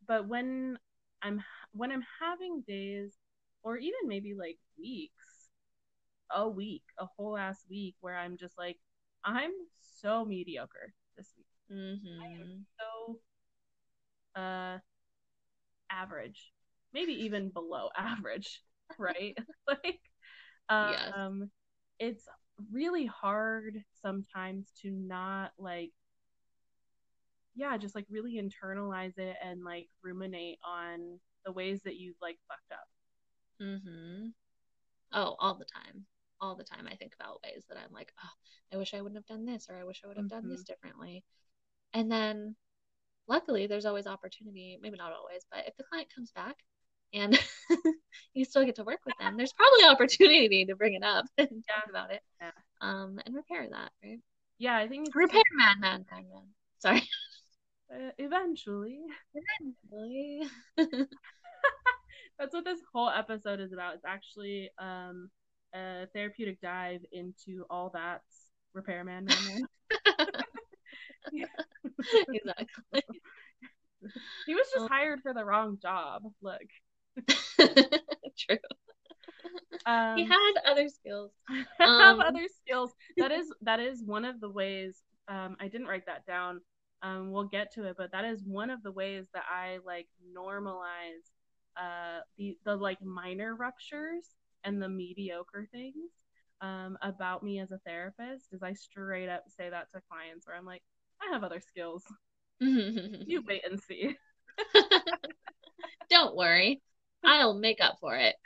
[0.07, 0.79] but when
[1.23, 3.13] I'm when I'm having days
[3.63, 5.49] or even maybe like weeks,
[6.31, 8.79] a week, a whole ass week where I'm just like,
[9.25, 9.53] I'm
[10.01, 12.63] so mediocre this week, Mm-hmm.
[12.79, 13.19] so
[14.37, 14.79] uh,
[15.91, 16.53] average,
[16.93, 18.63] maybe even below average,
[18.99, 19.37] right?
[19.67, 20.01] like,
[20.81, 21.15] Yes.
[21.15, 21.51] um,
[21.99, 22.29] it's
[22.73, 25.93] really hard sometimes to not like
[27.55, 32.39] yeah just like really internalize it and like ruminate on the ways that you've like
[32.49, 32.87] fucked up
[33.61, 34.29] Mm-hmm.
[35.13, 36.07] Oh, all the time.
[36.45, 38.29] All the time I think about ways that I'm like, oh,
[38.73, 40.63] I wish I wouldn't have done this or I wish I would have done this
[40.63, 41.25] differently.
[41.95, 42.55] And then
[43.29, 46.57] luckily there's always opportunity, maybe not always, but if the client comes back
[47.15, 47.39] and
[48.35, 51.65] you still get to work with them, there's probably opportunity to bring it up and
[51.67, 52.21] talk about it.
[52.41, 52.51] Yeah.
[52.83, 54.19] Um and repair that, right?
[54.59, 56.43] yeah i think Repair man, man, man, man.
[56.79, 57.03] Sorry.
[57.93, 59.01] uh, eventually
[59.91, 60.43] Really?
[62.39, 65.31] that's what this whole episode is about it's actually um
[65.75, 69.69] a therapeutic dive into all that's repairman man man
[72.33, 73.03] exactly.
[74.47, 74.89] he was just Oh.
[74.89, 76.61] hired for the wrong job look
[78.39, 78.59] True.
[79.87, 81.33] um He had other skills.
[81.79, 82.95] have Um, other skills.
[83.19, 85.03] That is that is one of the ways.
[85.29, 86.61] Um, I didn't write that down.
[87.03, 90.09] Um, we'll get to it, but that is one of the ways that I like
[90.37, 91.27] normalize
[91.77, 94.27] uh the the like minor ruptures
[94.65, 96.11] and the mediocre things
[96.61, 98.47] um about me as a therapist.
[98.53, 100.83] Is I straight up say that to clients where I'm like,
[101.23, 102.05] I have other skills.
[103.27, 104.17] You wait and see.
[106.11, 106.83] Don't worry.
[107.25, 108.37] I'll make up for it.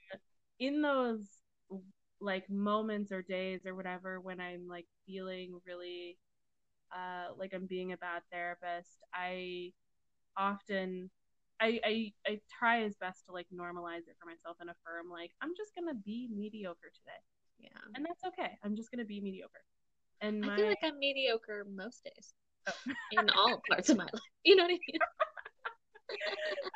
[0.60, 1.26] in those
[2.22, 6.18] like moments or days or whatever when i'm like feeling really
[6.96, 9.72] uh like i'm being a bad therapist i
[10.38, 11.10] often
[11.60, 15.32] I, I I try as best to like normalize it for myself and affirm like
[15.41, 17.22] I'm just gonna be mediocre today
[17.60, 17.70] yeah.
[17.96, 19.63] and that's okay I'm just gonna be mediocre
[20.22, 22.34] and I feel like I'm mediocre most days.
[22.67, 22.72] Oh.
[23.12, 24.22] In all parts of my life.
[24.44, 25.00] You know what I mean?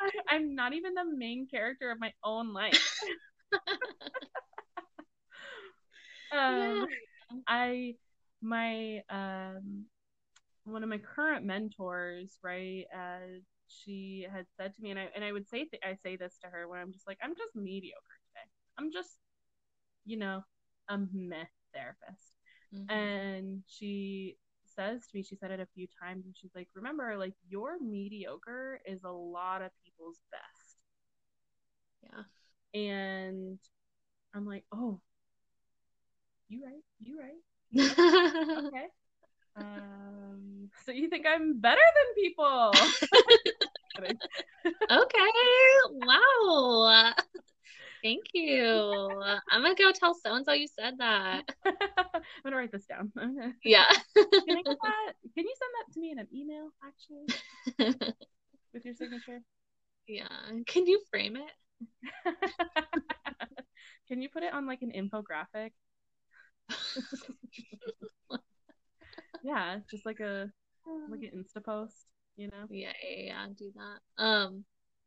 [0.00, 3.00] I, I'm not even the main character of my own life
[6.32, 6.86] um
[7.30, 7.36] Yeah.
[7.46, 7.94] I
[8.42, 9.86] my um
[10.66, 12.84] one of my current mentors, right?
[12.94, 16.16] Uh, she had said to me, and I and I would say th- I say
[16.16, 18.48] this to her when I'm just like I'm just mediocre today.
[18.78, 19.18] I'm just,
[20.06, 20.44] you know,
[20.88, 22.32] a meh therapist.
[22.72, 22.88] Mhm.
[22.90, 27.16] And she says to me, she said it a few times, and she's like, remember,
[27.16, 30.76] like your mediocre is a lot of people's best.
[32.02, 32.22] Yeah.
[32.80, 33.58] And
[34.34, 35.00] I'm like, oh,
[36.48, 37.40] you right, you right.
[38.58, 38.86] Okay.
[39.56, 42.72] Um, so you think I'm better than people?
[44.90, 45.30] Okay.
[45.92, 47.12] Wow.
[48.02, 49.22] Thank you.
[49.50, 51.42] I'm gonna go tell so and so you said that.
[51.64, 51.72] I'm
[52.44, 53.10] gonna write this down.
[53.16, 53.86] can, Yeah.
[54.16, 55.12] I get that?
[55.34, 57.26] can you send that to me in an email, actually,
[58.74, 59.40] with your signature?
[60.06, 60.28] yeah.
[60.66, 62.34] Can you frame it?
[64.08, 65.70] can you put it on like an infographic?
[69.46, 70.50] Yeah, just like a
[71.08, 72.06] like an Insta post,
[72.36, 72.66] you know?
[72.68, 74.22] Yeah, yeah, yeah, do that.
[74.22, 74.64] Um,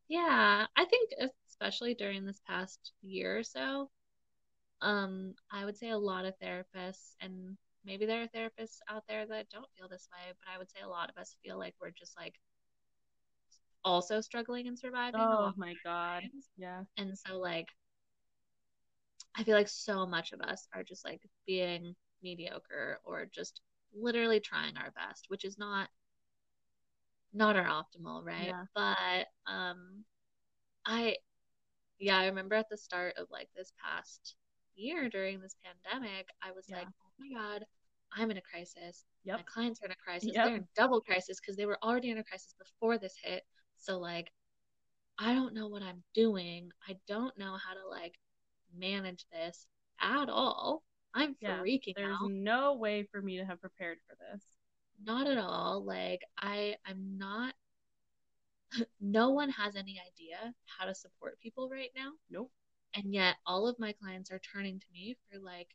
[0.08, 1.10] yeah, I think
[1.46, 3.90] especially during this past year or so,
[4.82, 9.26] um, I would say a lot of therapists, and maybe there are therapists out there
[9.26, 11.74] that don't feel this way, but I would say a lot of us feel like
[11.80, 12.34] we're just like
[13.84, 16.22] also struggling and surviving Oh my god.
[16.22, 16.48] times.
[16.56, 16.84] Yeah.
[16.96, 17.68] And so like
[19.36, 23.60] I feel like so much of us are just like being mediocre or just
[23.94, 25.88] literally trying our best, which is not
[27.32, 28.48] not our optimal, right?
[28.48, 28.64] Yeah.
[28.74, 30.04] But um
[30.84, 31.16] I
[31.98, 34.34] yeah, I remember at the start of like this past
[34.74, 36.78] year during this pandemic, I was Yeah.
[36.78, 37.64] like, "Oh my God,
[38.12, 39.04] I'm in a crisis.
[39.26, 40.30] My clients are in a crisis.
[40.34, 40.46] Yep.
[40.46, 43.44] They're in double crisis because they were already in a crisis before this hit.
[43.76, 44.32] So like
[45.18, 46.72] I don't know what I'm doing.
[46.88, 48.18] I don't know how to like
[48.74, 49.66] manage this
[50.00, 50.82] at all.
[51.14, 52.20] I'm Yeah, freaking There's out.
[52.20, 54.42] There's no way for me to have prepared for this.
[55.02, 55.82] Not at all.
[55.84, 57.54] Like I I'm not
[59.00, 62.12] no one has any idea how to support people right now.
[62.30, 62.50] Nope.
[62.94, 65.68] And yet all of my clients are turning to me for like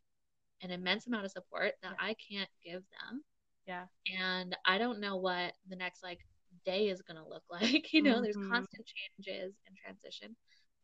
[0.61, 2.07] an immense amount of support that Yeah.
[2.07, 3.23] I can't give them.
[3.67, 3.85] Yeah.
[4.07, 6.19] And I don't know what the next like
[6.65, 7.91] day is gonna look like.
[7.93, 8.49] You know, there's Mhm.
[8.51, 10.35] constant changes and transition.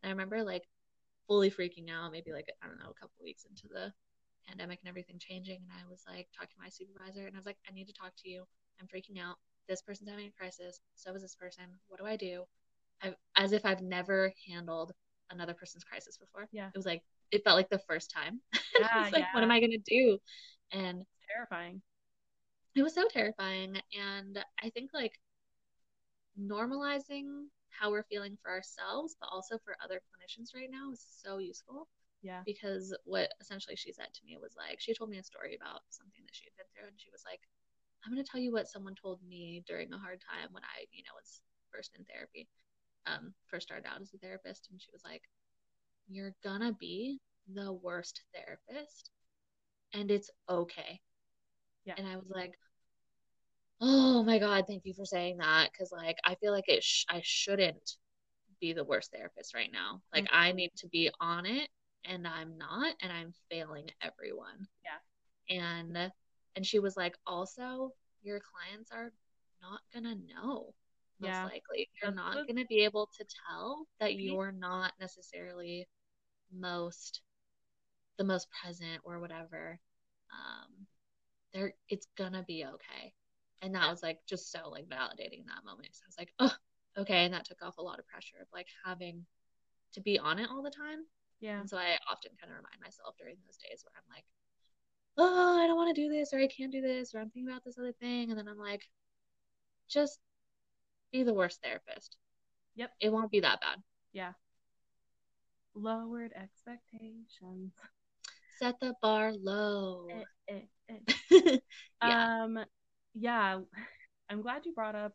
[0.02, 0.64] And I remember like
[1.28, 3.92] fully freaking out, maybe like I don't know, a couple weeks into the
[4.46, 7.46] pandemic and everything changing, and I was like talking to my supervisor, and I was
[7.46, 8.44] like, I need to talk to you.
[8.80, 9.36] I'm freaking out.
[9.68, 10.80] This person's having a crisis.
[10.94, 11.64] So is this person.
[11.88, 12.44] What do I do?
[13.02, 14.92] I, as if I've never handled
[15.30, 16.48] another person's crisis before.
[16.52, 16.68] Yeah.
[16.68, 18.40] It was like it felt like the first time.
[18.80, 20.18] Yeah, like, what am I gonna do?
[20.72, 21.82] And Terrifying.
[22.74, 23.76] it was so terrifying.
[23.94, 25.12] And I think like
[26.40, 31.38] normalizing how we're feeling for ourselves, but also for other clinicians right now is so
[31.38, 31.86] useful
[32.22, 32.42] Yeah.
[32.46, 35.80] because what essentially she said to me was like, she told me a story about
[35.90, 37.40] something that she had been through, and she was like,
[38.04, 40.86] I'm going to tell you what someone told me during a hard time when I,
[40.92, 42.48] you know, was first in therapy,
[43.06, 44.68] um, first started out as a therapist.
[44.70, 45.22] And she was like,
[46.08, 47.18] You're gonna be
[47.52, 49.10] the worst therapist,
[49.92, 51.00] and it's okay.
[51.84, 51.94] Yeah.
[51.96, 52.52] And I was like,
[53.80, 55.70] Oh my God, thank you for saying that.
[55.76, 57.96] Cause like, I feel like it, sh- I shouldn't
[58.60, 60.02] be the worst therapist right now.
[60.14, 61.68] Like, I need to be on it
[62.04, 64.66] and I'm not, and I'm failing everyone.
[64.84, 65.56] Yeah.
[65.56, 66.12] And,
[66.56, 69.12] and she was like, also, your clients are
[69.60, 70.74] not gonna know,
[71.20, 71.44] most Yeah.
[71.44, 71.88] likely.
[72.02, 75.88] You're not gonna be able to tell that you're not necessarily
[76.52, 77.22] most,
[78.18, 79.78] the most present or whatever.
[80.32, 80.86] Um,
[81.52, 83.14] there, it's gonna be okay.
[83.60, 83.90] And that Yeah.
[83.90, 85.94] was like just so like validating that moment.
[85.94, 86.54] So I was like, oh,
[86.98, 87.24] okay.
[87.24, 89.26] And that took off a lot of pressure of like having
[89.92, 91.06] to be on it all the time.
[91.42, 91.60] Yeah.
[91.60, 94.24] And so I often kind of remind myself during those days where I'm like,
[95.18, 97.50] oh, I don't want to do this, or I can't do this, or I'm thinking
[97.50, 98.30] about this other thing.
[98.30, 98.88] And then I'm like,
[99.88, 100.20] just
[101.10, 102.16] be the worst therapist.
[102.76, 102.90] Yep.
[103.00, 103.82] It won't be that bad.
[104.12, 104.32] Yeah.
[105.74, 107.72] Lowered expectations.
[108.58, 110.06] Set the bar low.
[110.48, 110.54] Eh,
[110.88, 110.96] eh,
[111.30, 111.58] eh.
[112.02, 112.44] yeah.
[112.44, 112.58] Um,
[113.14, 113.58] yeah,
[114.30, 115.12] I'm glad you brought up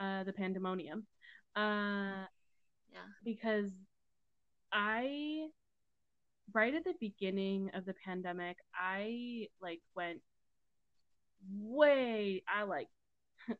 [0.00, 1.06] uh, the pandemonium.
[1.56, 2.26] Uh,
[2.92, 3.06] Yeah.
[3.24, 3.70] because
[4.72, 5.48] I,
[6.52, 10.20] right at the beginning of the pandemic, I like went
[11.50, 12.88] way, I like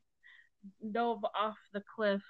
[0.92, 2.22] dove off the cliff,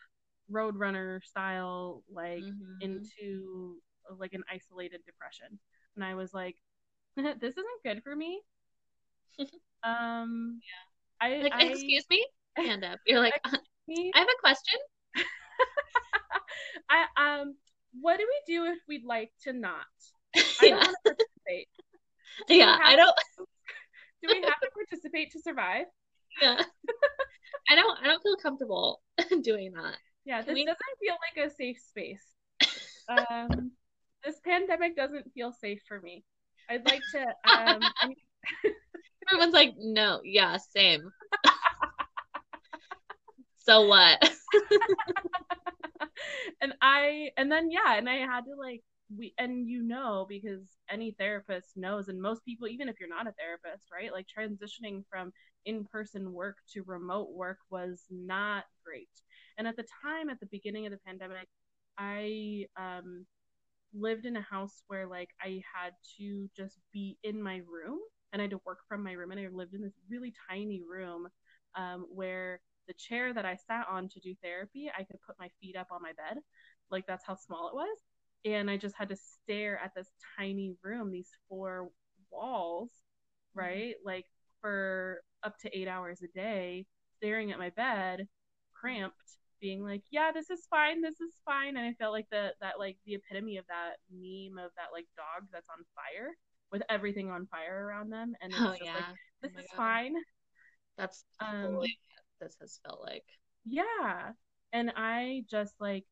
[0.51, 2.81] Roadrunner style, like Mhm.
[2.81, 3.81] into
[4.17, 5.59] like an isolated depression.
[5.95, 6.57] And I was like,
[7.17, 8.43] this isn't good for me.
[9.83, 10.61] um,
[11.21, 12.27] I, Like, I, excuse me?
[12.57, 12.99] Hand up.
[13.07, 13.35] You're like.
[13.45, 14.81] I have a question.
[16.91, 17.57] I um,
[18.01, 19.87] what do we do if we'd like to not?
[20.61, 20.77] I don't yeah.
[20.77, 21.69] want to participate.
[22.49, 22.79] Yeah.
[22.83, 23.15] I don't.
[24.23, 25.87] Do we have to participate to survive?
[26.41, 26.61] Yeah.
[27.71, 29.01] I don't I don't feel comfortable
[29.43, 29.97] doing that.
[30.25, 32.25] Yeah, Can this we- doesn't feel like a safe space.
[33.09, 33.73] Um,
[34.25, 36.25] this pandemic doesn't feel safe for me.
[36.69, 37.21] I'd like to.
[37.21, 38.15] Um, I-
[39.31, 41.11] Everyone's like, no, yeah, same.
[43.59, 44.19] so what?
[46.63, 48.83] and I and then yeah, and I had to like
[49.17, 53.27] we and you know because any therapist knows and most people even if you're not
[53.27, 54.13] a therapist, right?
[54.13, 55.33] Like transitioning from
[55.67, 59.09] in-person work to remote work was not great.
[59.57, 61.49] And at the time at the beginning of the pandemic,
[61.99, 63.27] I um
[63.95, 67.99] lived in a house where like I had to just be in my room
[68.33, 70.83] and I had to work from my room and I lived in this really tiny
[70.83, 71.29] room
[71.77, 75.49] um, where the chair that I sat on to do therapy, I could put my
[75.61, 76.39] feet up on my bed.
[76.91, 77.99] Like that's how small it was.
[78.45, 81.91] And I just had to stare at this tiny room, these four
[82.31, 82.91] walls,
[83.55, 83.95] right?
[84.05, 84.27] Like
[84.61, 86.87] for up to eight hours a day,
[87.19, 88.27] staring at my bed,
[88.75, 89.17] cramped,
[89.61, 91.77] being like, Yeah, this is fine, this is fine.
[91.77, 95.07] And I felt like the that like the epitome of that meme of that like
[95.17, 96.31] dog that's on fire
[96.71, 98.35] with everything on fire around them.
[98.41, 98.95] And it's Oh just yeah.
[98.95, 99.07] like,
[99.45, 99.73] Oh This my is God.
[99.77, 100.15] fine.
[100.97, 101.99] That's Um, totally
[102.41, 103.25] what this has felt like.
[103.65, 104.33] Yeah.
[104.73, 106.05] And I just like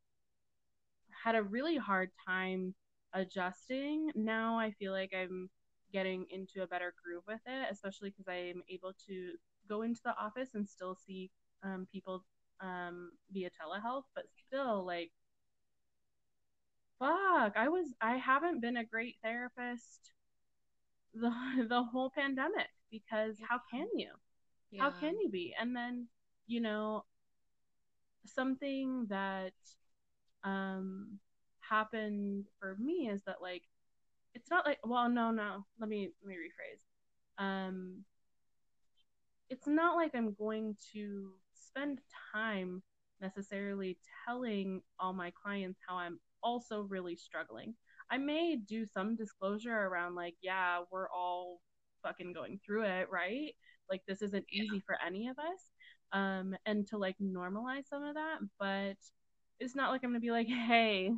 [1.27, 2.75] had a really hard time
[3.15, 4.11] adjusting.
[4.15, 5.51] Now I feel like I'm
[5.93, 9.33] getting into a better groove with it, especially because I'm able to
[9.69, 11.31] go into the office and still see
[11.65, 12.25] um, people
[12.61, 15.11] um, via telehealth, but still like
[16.99, 20.13] fuck, I was I haven't been a great therapist
[21.15, 21.31] the
[21.69, 24.11] the whole pandemic because how can you?
[24.79, 26.09] how can you be and then
[26.47, 27.05] you know
[28.27, 29.53] something that
[30.47, 31.19] um
[31.61, 33.65] happened for me is that like
[34.35, 37.45] it's not like well no no let me let me rephrase.
[37.45, 38.05] Um
[39.51, 42.01] it's not like i'm going to spend
[42.33, 42.83] time
[43.21, 47.75] necessarily telling all my clients how i'm also really struggling.
[48.11, 51.61] I may do some disclosure around like yeah we're all
[52.05, 53.53] fucking going through it right?
[53.91, 55.71] Like this isn't easy for any of us
[56.13, 58.97] um and to like normalize some of that but
[59.61, 61.11] it's not like i'm gonna be like hey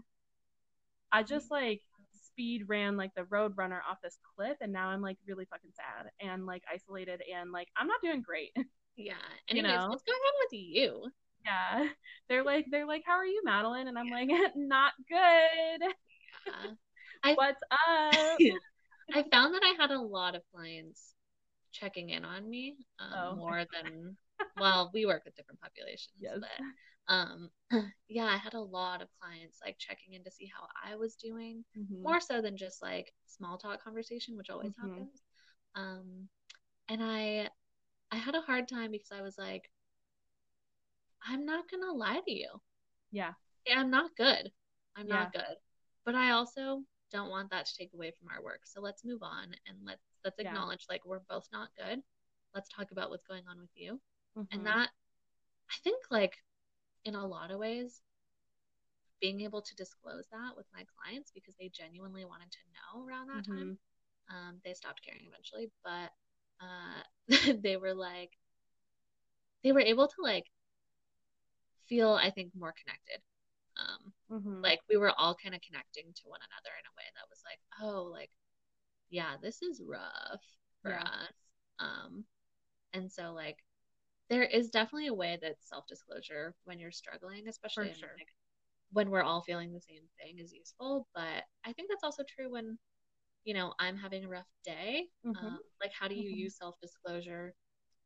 [1.13, 1.81] i just like
[2.25, 5.71] speed ran like the road runner off this cliff and now i'm like really fucking
[5.75, 8.51] sad and like isolated and like i'm not doing great
[9.01, 9.13] Yeah.
[9.49, 9.89] You Anyways, know?
[9.91, 11.07] what's going on with you?
[11.45, 11.87] yeah
[12.29, 15.89] they're like they're like how are you madeline and i'm like not good
[16.47, 16.71] Yeah.
[17.23, 18.39] I- what's up
[19.15, 21.15] I found that I had a lot of clients
[21.73, 23.37] checking in on me um, Oh.
[23.37, 24.17] more than
[24.57, 27.51] well, we work with different populations, yes but um,
[28.09, 31.17] yeah, I had a lot of clients like checking in to see how I was
[31.17, 32.03] doing, Mhm.
[32.05, 34.83] more so than just like small talk conversation, which always Mhm.
[34.83, 35.23] happens.
[35.75, 36.29] Um,
[36.89, 37.49] and I,
[38.13, 39.71] I had a hard time because I was like,
[41.23, 42.61] I'm not gonna lie to you.
[43.11, 43.33] yeah
[43.67, 44.51] Yeah, I'm not good.
[44.97, 45.21] I'm Yeah.
[45.21, 45.57] not good.
[46.05, 48.61] But I also don't want that to take away from our work.
[48.67, 50.51] So let's move on and let's let's Yeah.
[50.51, 52.03] acknowledge like we're both not good.
[52.55, 54.01] Let's talk about what's going on with you.
[54.39, 54.49] Mhm.
[54.53, 54.91] And that
[55.71, 56.37] I think like
[57.05, 58.03] in a lot of ways
[59.21, 63.29] being able to disclose that with my clients because they genuinely wanted to know around
[63.29, 63.73] that time.
[64.31, 66.11] Um, they stopped caring eventually, but
[66.61, 68.31] uh, they were like,
[69.63, 70.47] they were able to like
[71.89, 73.21] feel, I think, more connected.
[73.79, 74.63] Um, Mhm.
[74.65, 77.43] like we were all kind of connecting to one another in a way that was
[77.47, 78.31] like, oh, like,
[79.11, 80.43] yeah, this is rough
[80.83, 81.03] for Yeah.
[81.07, 81.35] us.
[81.81, 82.25] Um,
[82.95, 83.59] and so like,
[84.31, 88.11] there is definitely a way that self-disclosure when you're struggling, especially sure.
[88.19, 88.29] like,
[88.93, 91.07] when we're all feeling the same thing is useful.
[91.15, 92.79] But I think that's also true when,
[93.45, 95.09] you know, I'm having a rough day.
[95.25, 95.37] Mhm.
[95.43, 96.39] Um, like, how do you Mhm.
[96.45, 97.55] use self-disclosure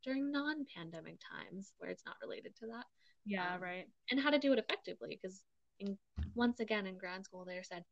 [0.05, 2.85] during non-pandemic times where it's not related to that?
[3.25, 5.19] yeah um, right and how to do it effectively.
[5.21, 5.43] Because
[6.35, 7.85] once again in grad school, they said,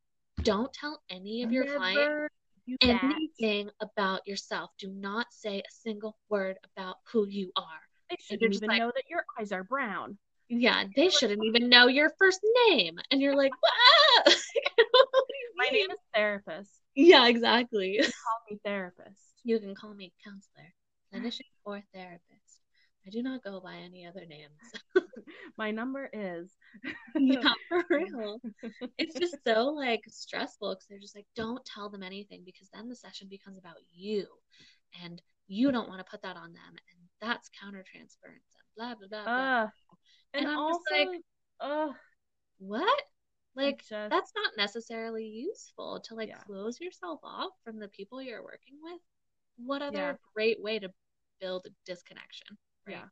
[0.43, 2.29] don't tell any of your clients Never
[2.67, 4.71] do anything about yourself.
[4.79, 7.90] Do not say a single word about who you are.
[8.11, 10.19] They shouldn't even like- know that your eyes are brown.
[10.53, 12.99] Yeah, they shouldn't even know your first name.
[13.13, 14.27] And you're like, what?
[14.77, 16.71] What do you My name is therapist.
[16.97, 17.99] Yeah, exactly.
[18.01, 19.21] Call me therapist.
[19.45, 20.73] You can call me counselor,
[21.15, 22.61] clinician, or therapist.
[23.07, 25.09] I do not go by any other names.
[25.57, 26.51] My number is.
[27.17, 28.41] yeah, for real.
[28.99, 32.89] It's just so like stressful because they're just like, don't tell them anything because then
[32.89, 34.27] the session becomes about you,
[35.05, 39.09] and you don't want to put that on them, and that's countertransference and blah blah
[39.09, 39.25] blah.
[39.25, 39.33] blah.
[39.63, 39.69] Uh,
[40.35, 41.21] and, And I'm also, just like-
[41.61, 41.93] uh,
[42.59, 43.03] What?
[43.57, 46.39] Like just, that's not necessarily useful to like Yeah.
[46.47, 49.01] close yourself off from the people you're working with.
[49.57, 50.17] what other Yeah.
[50.35, 50.91] great way to
[51.41, 52.57] build disconnection?
[52.87, 52.97] Right.
[52.97, 53.09] Yeah.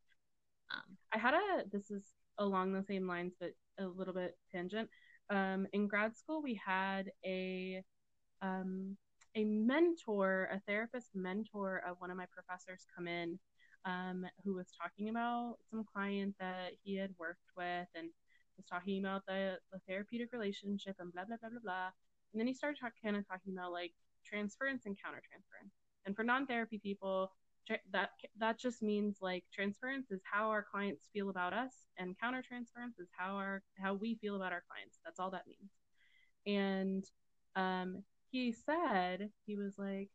[0.71, 4.89] Um, I had a this is along the same lines but a little bit tangent.
[5.29, 7.83] Um, in grad school we had a
[8.41, 8.97] um,
[9.35, 13.39] a mentor, a therapist mentor of one of my professors come in
[13.85, 18.11] um, who was talking about some client that he had worked with and
[18.57, 21.89] was talking about the, the therapeutic relationship and blah blah blah blah blah.
[22.33, 23.93] And then he started talk, kind of talking about like
[24.25, 25.73] transference and countertransference.
[26.05, 27.33] And for non-therapy people,
[27.67, 32.17] tra- that that just means like transference is how our clients feel about us, and
[32.23, 34.99] countertransference is how our how we feel about our clients.
[35.05, 35.71] That's all that means.
[36.47, 37.05] And
[37.57, 40.11] um, he said he was like,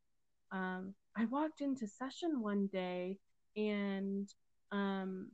[0.51, 3.17] um, I walked into session one day
[3.55, 4.27] and
[4.71, 5.31] um,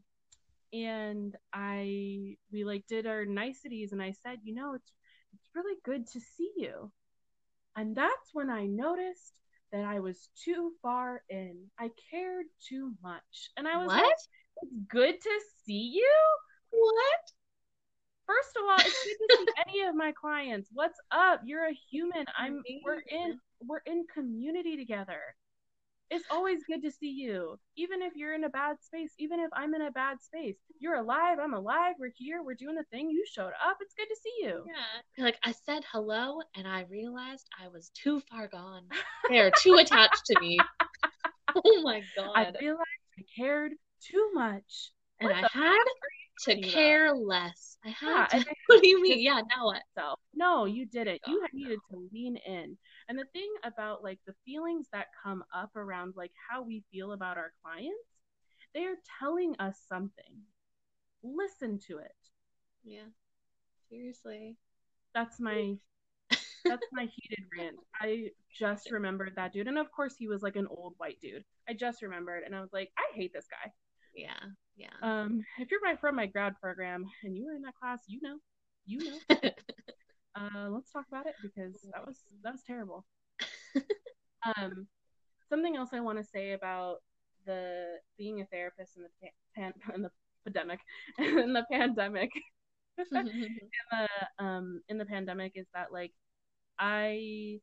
[0.74, 4.92] and I we like did our niceties, and I said, you know, it's
[5.34, 6.92] it's really good to see you.
[7.76, 9.34] And that's when I noticed
[9.72, 11.56] that I was too far in.
[11.80, 13.52] I cared too much.
[13.58, 14.04] And I was what?
[14.04, 14.12] like,
[14.62, 16.16] it's good to see you?
[16.72, 17.20] What?
[18.26, 20.70] First of all, it's good to see any of my clients.
[20.74, 21.42] What's up?
[21.46, 22.26] You're a human.
[22.38, 25.20] I'm we're in we're in community together.
[26.12, 27.60] It's always good to see you.
[27.76, 30.56] Even if you're in a bad space, even if I'm in a bad space.
[30.80, 33.10] You're alive, I'm alive, we're here, we're doing the thing.
[33.10, 33.78] You showed up.
[33.82, 34.66] It's good to see you.
[34.68, 35.24] Yeah.
[35.24, 38.84] Like, I said hello and I realized I was too far gone.
[39.30, 40.58] They're too attached to me.
[41.66, 42.30] Oh my God.
[42.36, 42.80] I realized
[43.18, 43.72] I cared
[44.04, 44.92] too much.
[45.20, 45.78] And I had
[46.42, 46.72] to talking about?
[46.72, 47.78] care less.
[47.84, 48.38] I had Yeah, to.
[48.38, 49.20] I What do you mean?
[49.20, 49.82] Yeah, now what?
[49.96, 50.20] yourself.
[50.34, 51.22] No, you didn't.
[51.28, 52.78] You God, needed to lean in.
[53.10, 57.12] And the thing about like the feelings that come up around like how we feel
[57.14, 58.08] about our clients,
[58.76, 60.44] they are telling us something.
[61.24, 62.16] Listen to it.
[62.86, 63.10] Yeah.
[63.90, 64.58] Seriously.
[65.16, 65.74] That's my
[66.66, 67.78] that's my heated rant.
[68.00, 69.68] I just remembered that dude.
[69.68, 71.44] And of course he was like an old white dude.
[71.68, 73.72] I just remembered and I was like, I hate this guy.
[74.16, 74.50] Yeah.
[74.78, 74.88] Yeah.
[75.02, 78.22] Um, if you're my from my grad program and you were in that class, you
[78.22, 78.38] know.
[78.86, 79.40] You know.
[80.36, 83.06] Uh, let's talk about it because that was that was terrible.
[84.58, 84.88] um,
[85.50, 86.98] something else I want to say about
[87.46, 89.10] the being a therapist in the
[89.56, 90.12] pan, in the
[90.46, 90.80] pandemic
[91.20, 92.32] in the pandemic
[92.98, 93.26] in
[93.92, 96.12] the um in the pandemic is that like
[96.80, 97.60] I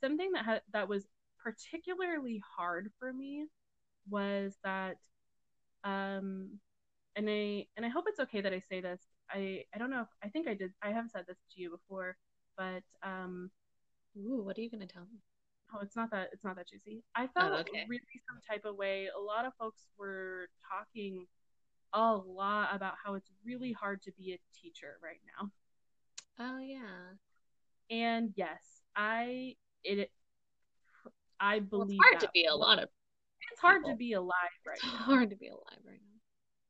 [0.00, 1.06] something that had that was
[1.42, 3.46] particularly hard for me
[4.08, 4.96] was that
[5.84, 6.58] um
[7.16, 9.00] and I and I hope it's okay that I say this.
[9.30, 11.70] I I don't know if I think I did I have said this to you
[11.70, 12.16] before,
[12.56, 13.50] but um
[14.16, 15.18] Ooh, what are you gonna tell me?
[15.74, 17.02] oh it's not that it's not that juicy.
[17.14, 17.84] I felt okay.
[17.88, 19.08] really some type of way.
[19.16, 21.26] A lot of folks were talking
[21.92, 25.50] a lot about how it's really hard to be a teacher right now.
[26.38, 27.14] Oh yeah.
[27.90, 30.10] And yes, I it
[31.40, 32.26] I Well, believe it's hard that.
[32.26, 32.88] to be a lot of.
[33.52, 34.34] It's hard to be alive
[34.66, 34.98] right It's now.
[34.98, 36.20] hard to be alive right now.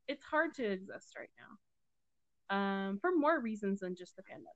[0.07, 1.59] It's hard to exist right now.
[2.51, 4.53] Um, for more reasons than just the pandemic.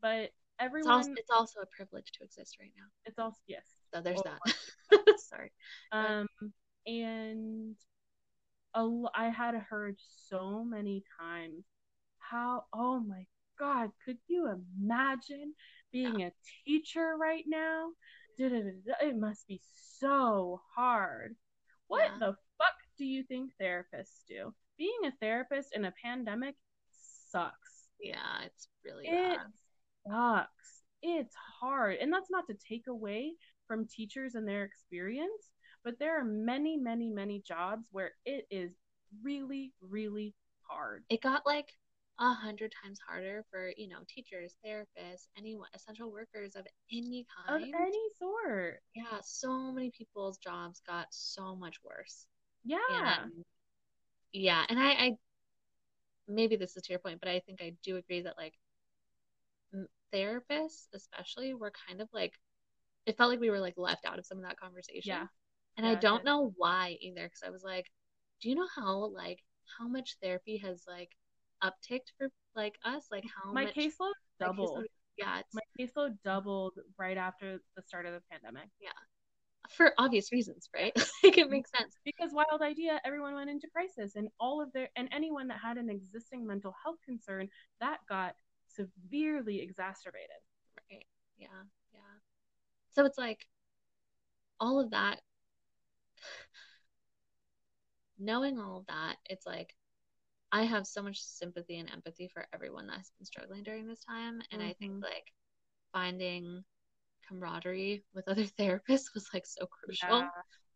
[0.00, 2.84] But It's everyone, also it's also a privilege to exist right now.
[3.04, 3.66] it's also yes.
[3.92, 4.30] So there's Oh,
[4.90, 5.18] that.
[5.18, 5.52] Sorry.
[5.92, 6.26] Um,
[6.86, 7.76] and
[8.74, 9.96] a I had heard
[10.28, 11.64] so many times
[12.18, 13.26] how, oh my
[13.58, 15.54] God, could you imagine
[15.92, 16.32] being a
[16.64, 17.90] teacher right now?
[18.38, 19.60] It must be
[19.98, 21.36] so hard.
[21.86, 22.18] What Yeah.
[22.18, 24.52] the fuck do you think therapists do?
[24.76, 26.56] Being a therapist in a pandemic
[27.34, 27.88] sucks.
[28.00, 29.46] Yeah, it's really It bad.
[30.08, 30.82] sucks.
[31.02, 31.96] It's hard.
[32.00, 33.34] And that's not to take away
[33.66, 35.50] from teachers and their experience,
[35.84, 38.74] but there are many, many, many jobs where it is
[39.22, 41.04] really, really hard.
[41.10, 41.68] It got like
[42.20, 47.64] a hundred times harder for you know teachers, therapists, anyone, essential workers of any kind.
[47.64, 48.80] Of any sort.
[48.94, 52.26] Yeah, so many people's jobs got so much worse.
[52.64, 52.78] Yeah.
[53.22, 53.44] And
[54.32, 55.10] yeah, and I, I
[56.28, 58.54] maybe this is to your point, but I think I do agree that like
[60.14, 62.32] therapists, especially, were kind of like
[63.06, 65.02] it felt like we were like left out of some of that conversation.
[65.04, 65.26] Yeah.
[65.76, 67.90] And Yeah, I don't know why either, because I was like,
[68.40, 69.40] do you know how like
[69.78, 71.10] how much therapy has like
[71.62, 73.06] upticked for like us?
[73.10, 74.78] Like how My much caseload my doubled.
[74.78, 74.86] caseload-
[75.18, 78.68] yeah, My caseload doubled right after the start of the pandemic.
[79.70, 80.92] For obvious reasons, right?
[81.24, 81.96] like it makes sense.
[82.04, 85.76] Because wild idea, everyone went into crisis, and all of their and anyone that had
[85.78, 87.48] an existing mental health concern
[87.80, 88.34] that got
[88.68, 90.30] severely exacerbated.
[90.90, 91.06] Right.
[91.38, 91.48] Yeah.
[91.92, 92.00] Yeah.
[92.94, 93.46] So it's like
[94.60, 95.20] all of that,
[98.18, 99.74] knowing all of that, it's like
[100.52, 104.42] I have so much sympathy and empathy for everyone that's been struggling during this time.
[104.52, 105.02] And I think Mhm.
[105.02, 105.32] like
[105.92, 106.64] finding
[107.28, 110.30] camaraderie with other therapists was like so crucial.
[110.30, 110.30] Yeah.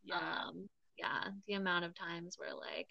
[0.05, 0.45] Yeah.
[0.49, 0.69] Um,
[0.99, 2.89] yeah, the amount of times where like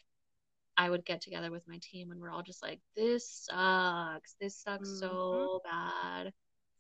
[0.78, 4.36] I would get together with my team and we're all just like, this sucks.
[4.40, 5.00] This sucks Mhm.
[5.00, 6.34] so bad.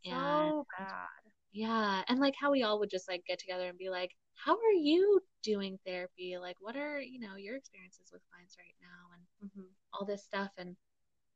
[0.06, 1.32] And so bad.
[1.52, 4.54] yeah, and like how we all would just like get together and be like, how
[4.54, 6.38] are you doing therapy?
[6.40, 10.24] Like, what are, you know, your experiences with clients right now and hmm all this
[10.24, 10.52] stuff.
[10.58, 10.76] And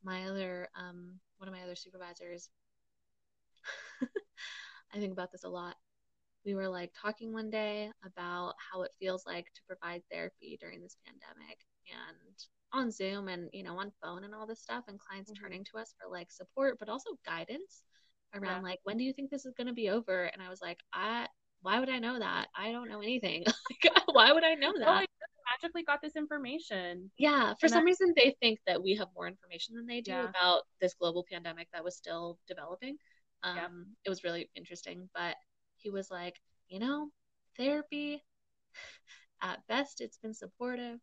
[0.04, 2.50] my other, um, one of my other supervisors,
[4.94, 5.76] I think about this a lot.
[6.46, 10.82] We were like talking one day about how it feels like to provide therapy during
[10.82, 11.60] this pandemic
[11.92, 12.18] and
[12.74, 15.36] on Zoom and, you know, on phone and all this stuff, and clients Mhm.
[15.42, 17.84] turning to us for like support, but also guidance
[18.34, 18.70] around Yeah.
[18.70, 20.26] like, when do you think this is going to be over?
[20.26, 21.28] And I was like, I,
[21.62, 22.48] why would I know that?
[22.56, 23.44] I don't know anything.
[23.70, 24.88] like, why would I know Oh, that?
[24.90, 27.12] I just magically got this information.
[27.18, 30.12] Yeah, for And some reason they think that we have more information than they do
[30.12, 30.26] Yeah.
[30.30, 32.98] about this global pandemic that was still developing.
[33.44, 33.68] Um, Yeah.
[34.06, 35.36] it was really interesting, but
[35.78, 36.36] he was like,
[36.70, 37.10] you know,
[37.58, 38.24] therapy,
[39.42, 41.00] at best it's been supportive,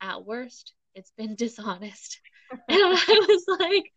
[0.00, 2.20] at worst it's been dishonest.
[2.68, 3.92] And I was like,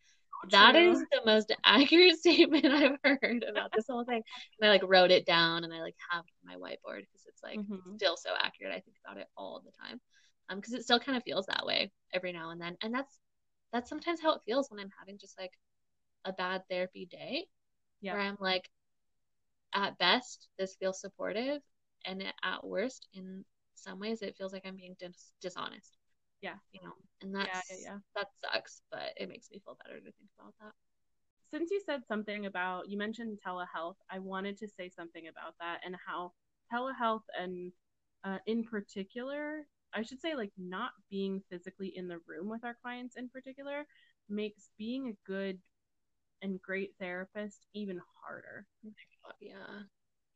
[0.51, 4.21] that is the most accurate statement I've heard about this whole thing.
[4.59, 7.43] And I like wrote it down and I like have on my whiteboard because it's
[7.43, 7.97] like Mhm.
[7.97, 8.73] still so accurate.
[8.73, 9.99] I think about it all the time.
[10.49, 12.77] Um, because it still kind of feels that way every now and then.
[12.83, 13.19] And that's
[13.71, 15.51] that's sometimes how it feels when I'm having just like
[16.25, 17.47] a bad therapy day
[18.03, 18.13] Yeah.
[18.13, 18.69] where I'm like,
[19.73, 21.61] at best, this feels supportive,
[22.05, 23.43] and at worst, in
[23.75, 25.97] some ways, it feels like I'm being dis- dishonest.
[26.41, 26.55] Yeah.
[26.73, 27.97] You know, and Yeah, yeah, yeah.
[28.15, 30.73] that sucks, but it makes me feel better to think about that.
[31.51, 35.81] Since you said something about, you mentioned telehealth, I wanted to say something about that
[35.85, 36.33] and how
[36.71, 37.71] telehealth and
[38.23, 42.75] uh, in particular, I should say like not being physically in the room with our
[42.81, 43.85] clients in particular
[44.29, 45.59] makes being a good
[46.43, 48.67] and great therapist even harder.
[49.39, 49.83] Yeah.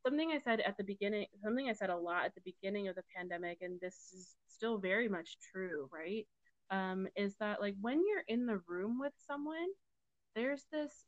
[0.05, 2.95] something I said at the beginning, something I said a lot at the beginning of
[2.95, 6.27] the pandemic, and this is still very much true, right?
[6.71, 9.67] Um, is that like when you're in the room with someone,
[10.35, 11.05] there's this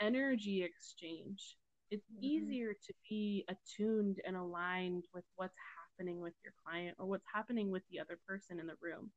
[0.00, 1.56] energy exchange.
[1.90, 2.22] It's Mhm.
[2.22, 7.70] easier to be attuned and aligned with what's happening with your client or what's happening
[7.70, 9.12] with the other person in the room.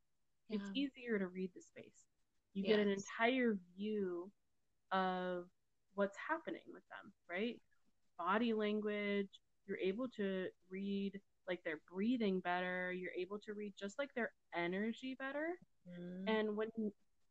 [0.52, 2.06] It's easier to read the space.
[2.54, 4.32] You get an entire view
[4.92, 5.46] of
[5.96, 7.60] what's happening with them, right?
[8.18, 9.30] Body language.
[9.66, 12.92] You're able to read like their breathing better.
[12.92, 15.60] You're able to read just like their energy better.
[15.88, 16.28] Mhm.
[16.28, 16.70] And when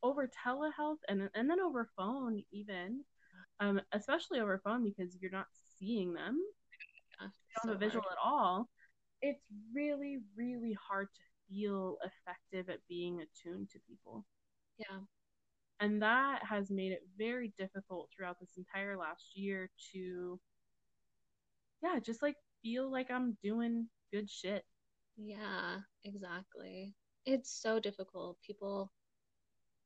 [0.03, 3.05] over telehealth and and then over phone even,
[3.61, 5.49] um, especially over phone because you're not
[5.79, 6.41] seeing them,
[7.21, 8.13] Yeah, you don't so have a visual hard.
[8.13, 8.69] at all.
[9.21, 14.25] It's really, really hard to feel effective at being attuned to people.
[14.79, 15.01] Yeah.
[15.81, 20.41] And that has made it very difficult throughout this entire last year to,
[21.83, 24.65] yeah, just like feel like I'm doing good shit.
[25.17, 26.95] Yeah, exactly.
[27.27, 28.39] It's so difficult.
[28.45, 28.91] People,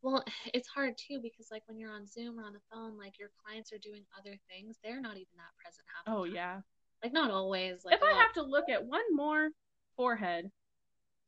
[0.03, 0.25] well,
[0.55, 3.31] it's hard too because like when you're on Zoom or on the phone, like your
[3.45, 4.79] clients are doing other things.
[4.83, 6.35] They're not even that present half the Oh, time.
[6.35, 6.61] yeah.
[7.03, 7.85] Like not always.
[7.85, 8.23] Like If I lot.
[8.23, 9.51] have to look at one more
[9.97, 10.51] forehead,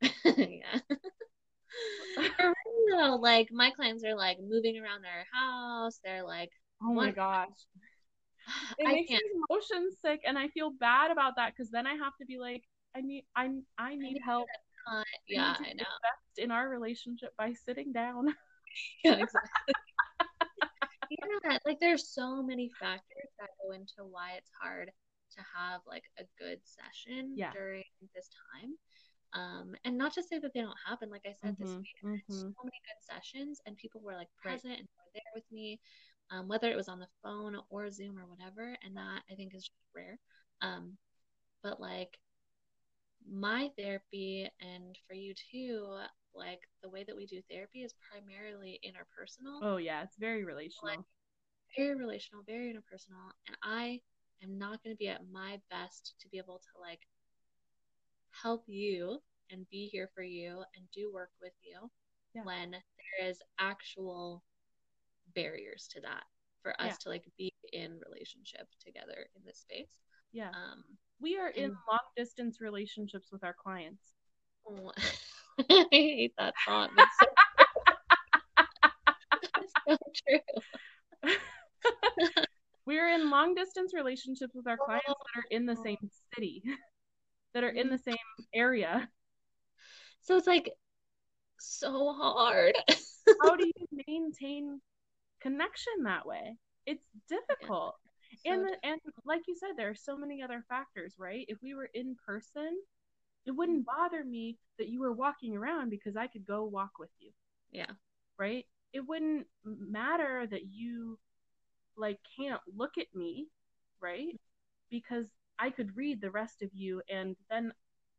[0.24, 0.78] yeah.
[2.36, 2.52] For
[2.88, 5.98] real, like my clients are like moving around their house.
[6.04, 6.50] They're like,
[6.82, 7.48] oh my gosh.
[8.78, 9.24] It I makes can't.
[9.24, 12.38] me motion sick, and I feel bad about that because then I have to be
[12.38, 12.62] like,
[12.94, 13.48] I need, I,
[13.78, 14.48] I need need help.
[14.90, 15.70] Uh, I yeah, to I know.
[15.70, 18.34] invest in our relationship by sitting down.
[19.04, 19.74] Yeah, exactly.
[21.10, 24.90] yeah, like there's so many factors that go into why it's hard
[25.36, 27.52] to have like a good session Yeah.
[27.52, 28.74] during this time.
[29.35, 31.11] Um, and not to say that they don't happen.
[31.11, 34.28] Like I said, this Mhm, week had so many good sessions, and people were like
[34.45, 34.61] Right.
[34.61, 35.80] present and were there with me,
[36.30, 38.76] um, whether it was on the phone or Zoom or whatever.
[38.85, 40.18] And that I think is just rare.
[40.62, 40.97] Um,
[41.62, 42.18] but like
[43.28, 45.97] my therapy and for you too,
[46.35, 51.05] like the way that we do therapy is primarily interpersonal Oh yeah, it's very relational.
[51.76, 54.01] very relational, very interpersonal, and I
[54.43, 57.01] am not going to be at my best to be able to like
[58.43, 59.18] help you
[59.51, 61.91] and be here for you and do work with you
[62.35, 62.45] Yeah.
[62.45, 64.43] when there is actual
[65.35, 66.24] barriers to that
[66.62, 66.97] for us Yeah.
[67.03, 69.99] to like be in relationship together in this space.
[70.32, 70.51] Yeah.
[70.51, 70.85] Um,
[71.20, 74.14] We are in long distance relationships with our clients.
[74.68, 74.93] oh,
[75.70, 76.91] I hate that thought.
[76.97, 77.18] It's
[79.87, 79.97] so, so
[80.28, 80.41] true.
[82.87, 85.97] We're in long distance relationships with our clients that are in the same
[86.35, 86.62] city,
[87.55, 87.96] that are in mm-hmm.
[87.96, 88.16] the same
[88.52, 89.09] area.
[90.22, 90.70] So it's like
[91.59, 92.74] so hard.
[93.42, 94.80] How do you maintain
[95.40, 96.57] connection that way?
[96.86, 97.94] It's difficult.
[98.46, 101.44] So and the, and like you said, there are so many other factors, right?
[101.48, 102.76] If we were in person,
[103.46, 104.02] It wouldn't mm-hmm.
[104.02, 107.32] bother me that you were walking around because I could go walk with you,
[107.72, 107.92] Yeah.
[108.38, 108.66] right?
[108.92, 111.18] It wouldn't matter that you
[111.96, 113.48] like can't look at me,
[114.00, 114.38] right?
[114.90, 115.26] Because
[115.59, 117.72] I could read the rest of you and then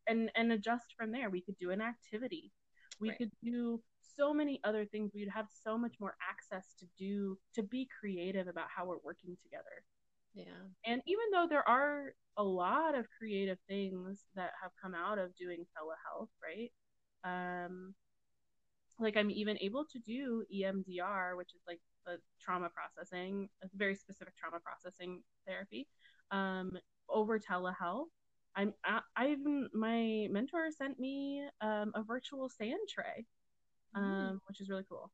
[0.07, 1.29] and and adjust from there.
[1.29, 2.51] We could do an activity.
[2.99, 3.17] We Right.
[3.17, 3.83] could do
[4.15, 5.11] so many other things.
[5.13, 9.37] We'd have so much more access to do to be creative about how we're working
[9.43, 9.83] together.
[10.33, 10.69] Yeah.
[10.85, 15.35] And even though there are a lot of creative things that have come out of
[15.35, 16.71] doing telehealth, right?
[17.23, 17.95] Um,
[18.99, 23.95] like I'm even able to do EMDR, which is like the trauma processing, a very
[23.95, 25.87] specific trauma processing therapy,
[26.31, 26.77] um,
[27.15, 28.07] over telehealth.
[28.55, 29.39] I'm I, I've
[29.73, 33.25] my mentor sent me um, a virtual sand tray,
[33.95, 35.11] um, which is really cool.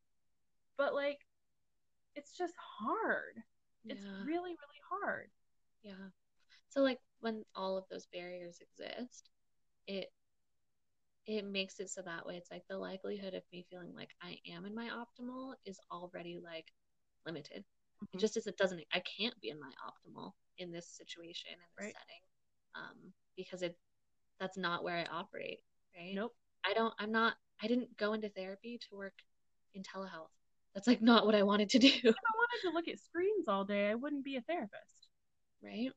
[0.78, 1.20] But like,
[2.16, 3.38] it's just hard.
[3.90, 5.30] It's really really hard.
[5.84, 6.10] Yeah.
[6.70, 9.30] So like when all of those barriers exist,
[9.88, 10.12] it
[11.28, 14.40] it makes it so that way it's like the likelihood of me feeling like I
[14.48, 16.68] am in my optimal is already like
[17.26, 17.66] limited.
[18.14, 18.20] It Mhm.
[18.20, 21.86] just is it doesn't I can't be in my optimal in this situation in this
[21.86, 21.94] Right.
[21.94, 22.22] setting.
[22.76, 23.78] Um because it
[24.40, 25.60] that's not where I operate,
[25.96, 26.14] right?
[26.14, 26.34] Nope.
[26.66, 29.14] I don't I'm not I didn't go into therapy to work
[29.74, 30.30] in telehealth.
[30.74, 33.48] That's like not what I wanted to do, If I wanted to look at screens
[33.48, 35.08] all day, I wouldn't be a therapist.
[35.64, 35.92] right?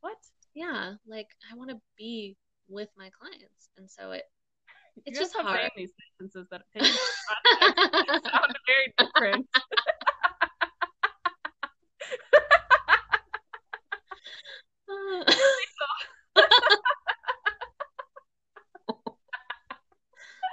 [0.00, 0.16] What?
[0.54, 2.36] yeah, like I want to be
[2.68, 4.24] with my clients, and so it
[5.06, 5.58] it's You just hard.
[5.58, 6.62] saying these sentences that
[8.24, 9.46] sound very different.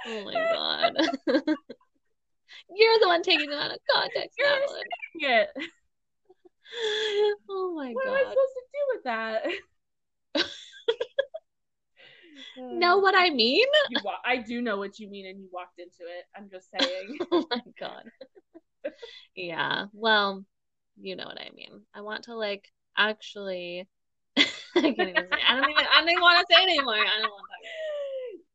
[0.06, 0.92] oh my god,
[1.26, 4.82] you're the one taking them out of context, You're Madeline.
[5.14, 5.48] it.
[7.50, 7.94] Oh my god.
[7.94, 9.42] What am I supposed to do with that?
[12.78, 13.66] know what I mean?
[13.90, 16.24] You wa- I do know what you mean, and you walked into it.
[16.36, 17.18] I'm just saying.
[17.30, 18.04] Oh my god.
[19.34, 20.44] yeah, well,
[21.00, 21.82] you know what I mean.
[21.94, 22.64] I want to like
[22.96, 23.86] actually.
[24.36, 24.44] I
[24.80, 25.38] can't even say.
[25.46, 25.84] I don't even.
[25.92, 26.94] I don't even want to say it anymore.
[26.94, 27.68] I don't want to.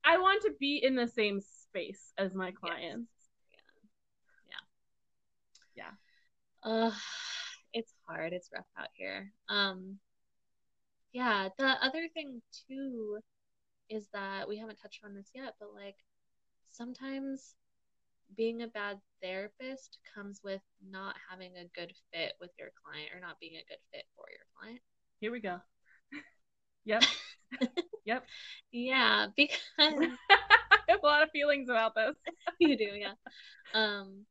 [0.06, 1.40] I want to be in the same
[1.74, 3.10] space as my clients.
[4.48, 4.60] Yeah.
[5.76, 5.92] Yeah.
[6.64, 6.72] Yeah.
[6.72, 6.92] Uh,
[7.74, 8.34] it's hard.
[8.34, 9.32] It's rough out here.
[9.50, 9.98] Um,
[11.12, 11.50] yeah.
[11.58, 13.18] The other thing too
[13.90, 15.96] is that we haven't touched on this yet, but like
[16.70, 17.56] sometimes
[18.38, 23.20] being a bad therapist comes with not having a good fit with your client or
[23.20, 24.80] not being a good fit for your client.
[25.20, 25.58] Here we go.
[26.86, 27.04] Yep.
[28.06, 28.26] yep.
[28.74, 29.58] Yeah, because
[30.94, 32.16] have a lot of feelings about this.
[32.60, 33.14] you do, yeah.
[33.74, 34.26] Um,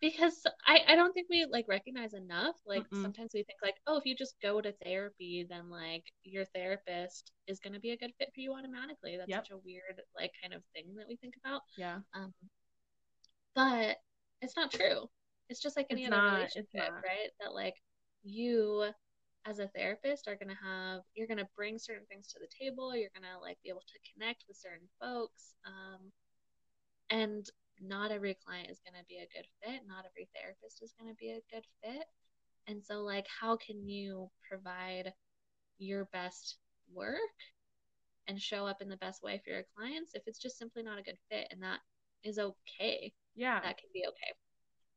[0.00, 2.56] because I, I don't think we like recognize enough.
[2.66, 3.02] Like Mm-mm.
[3.02, 7.32] sometimes we think like, oh, if you just go to therapy, then like your therapist
[7.46, 9.16] is gonna be a good fit for you automatically.
[9.18, 9.44] That's Yep.
[9.46, 11.62] such a weird like kind of thing that we think about.
[11.76, 11.98] Yeah.
[12.14, 12.32] Um,
[13.54, 13.98] but
[14.42, 15.08] it's not true.
[15.48, 17.30] It's just like any It's other not, relationship, right?
[17.40, 17.74] That like
[18.22, 18.86] you
[19.46, 22.94] as a therapist are gonna have you're gonna bring certain things to the table.
[22.94, 25.54] You're gonna like be able to connect with certain folks.
[25.66, 26.12] Um,
[27.10, 27.46] and
[27.80, 29.82] not every client is gonna be a good fit.
[29.86, 32.04] Not every therapist is gonna be a good fit.
[32.66, 35.12] And so like how can you provide
[35.78, 36.58] your best
[36.92, 37.16] work
[38.28, 40.98] and show up in the best way for your clients if it's just simply not
[40.98, 41.80] a good fit and that
[42.22, 43.12] is okay.
[43.34, 43.60] Yeah.
[43.60, 44.34] That can be okay.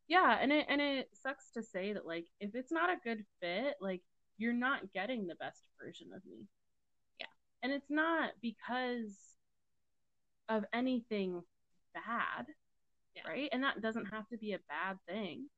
[0.08, 3.24] Yeah, and it and it sucks to say that like if it's not a good
[3.42, 4.02] fit, like
[4.38, 6.48] you're not getting the best version of me.
[7.20, 7.26] Yeah.
[7.62, 9.16] And it's not because
[10.50, 11.42] of anything
[11.94, 12.48] bad,
[13.16, 13.24] Yeah.
[13.28, 13.50] right?
[13.52, 15.50] And that doesn't have to be a bad thing.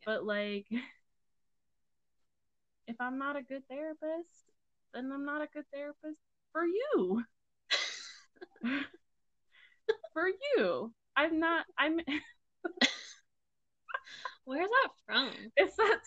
[0.00, 0.04] Yeah.
[0.06, 0.66] But like
[2.86, 4.50] if I'm not a good therapist,
[4.94, 6.20] then I'm not a good therapist
[6.52, 7.22] for you.
[10.12, 10.92] for you.
[11.16, 12.00] I'm not I'm
[14.44, 15.30] Where's that from?
[15.56, 16.00] it's that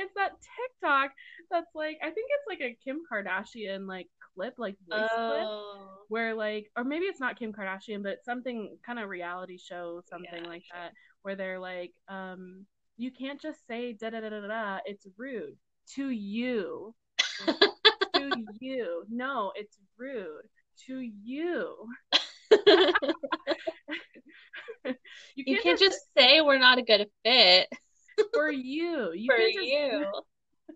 [0.00, 1.12] it's that TikTok
[1.50, 6.04] that's like I think it's like a Kim Kardashian like clip, like voice clip, Oh,
[6.08, 10.42] where like or maybe it's not Kim Kardashian, but something kind of reality show, something
[10.42, 10.80] Yeah, like sure.
[10.80, 10.92] that,
[11.22, 14.78] where they're like, um, you can't just say da da da da da.
[14.84, 15.56] It's rude
[15.94, 16.94] to you.
[18.14, 18.30] to
[18.60, 19.04] you.
[19.10, 20.48] No, it's rude
[20.86, 21.74] to you.
[24.84, 24.94] you
[25.36, 27.68] you can't, can't just, just say we're not a good fit
[28.32, 29.12] for you.
[29.14, 30.06] You for can't just you.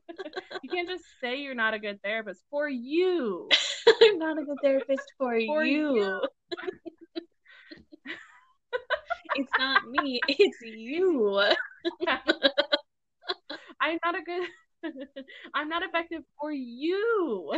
[0.63, 3.49] you can't just say you're not a good therapist for you.
[4.03, 5.97] I'm not a good therapist for, For you.
[5.97, 6.21] you.
[9.35, 11.41] it's not me, it's you.
[13.81, 14.49] I'm not a good
[15.55, 17.53] I'm not effective for you.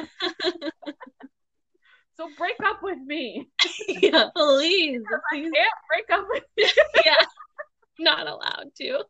[2.17, 3.47] So break up with me.
[3.89, 5.51] yeah, please, please.
[5.55, 6.65] Can't break up with me
[7.05, 7.15] Yeah,
[7.99, 9.05] not allowed to.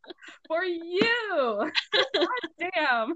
[0.48, 1.70] for you.
[2.74, 3.14] Damn.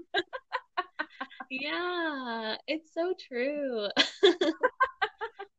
[1.49, 3.87] Yeah, it's so true.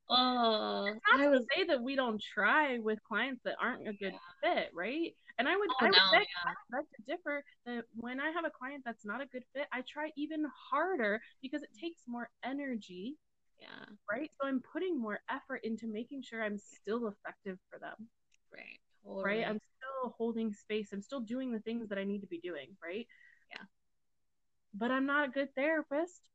[0.08, 4.70] oh, I would say that we don't try with clients that aren't a good fit,
[4.74, 5.14] right?
[5.38, 8.20] And I would, Oh I would no, beg, yeah, I would to differ that when
[8.20, 11.70] I have a client that's not a good fit, I try even harder because it
[11.78, 13.16] takes more energy,
[13.60, 14.30] yeah, right?
[14.40, 18.08] So I'm putting more effort into making sure I'm still effective for them,
[18.52, 19.44] right, right?
[19.46, 20.88] I'm still holding space.
[20.92, 23.07] I'm still doing the things that I need to be doing, right?
[23.50, 23.62] Yeah.
[24.74, 26.28] But I'm not a good therapist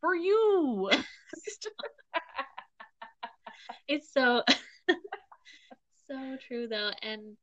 [0.00, 0.90] for you.
[3.86, 4.42] It's so
[6.08, 7.36] so true though, and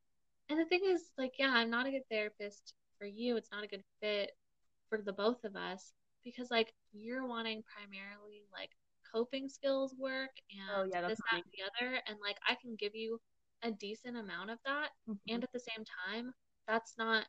[0.50, 3.38] and the thing is, like, yeah, I'm not a good therapist for you.
[3.38, 4.32] It's not a good fit
[4.90, 5.94] for the both of us
[6.26, 8.72] because like you're wanting primarily like
[9.14, 10.32] coping skills work
[10.76, 13.20] Oh, and yeah, this, that, and the other, and like I can give you
[13.64, 15.20] a decent amount of that, Mhm.
[15.30, 16.34] and at the same time,
[16.68, 17.28] that's not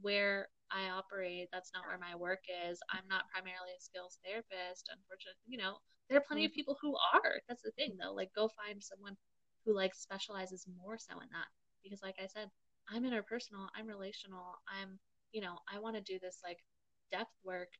[0.00, 1.48] where I operate.
[1.52, 2.80] That's not where my work is.
[2.90, 4.88] I'm not primarily a skills therapist.
[4.92, 5.78] Unfortunately, you know,
[6.08, 7.40] there are plenty of people who are.
[7.48, 8.12] That's the thing, though.
[8.12, 9.16] Like, go find someone
[9.64, 11.48] who like specializes more so in that.
[11.82, 12.50] Because, like I said,
[12.88, 13.68] I'm interpersonal.
[13.74, 14.60] I'm relational.
[14.68, 14.98] I'm,
[15.32, 16.58] you know, I want to do this like
[17.10, 17.70] depth work,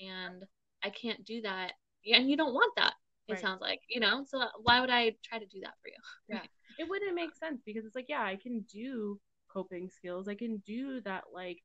[0.00, 0.46] and
[0.82, 1.72] I can't do that.
[2.06, 2.94] And you don't want that.
[3.28, 3.40] It Right.
[3.40, 4.24] sounds like, you know.
[4.26, 5.96] So why would I try to do that for you?
[6.28, 6.42] Yeah.
[6.78, 9.20] It wouldn't make sense because it's like, yeah, I can do
[9.52, 10.28] coping skills.
[10.28, 11.62] I can do that like,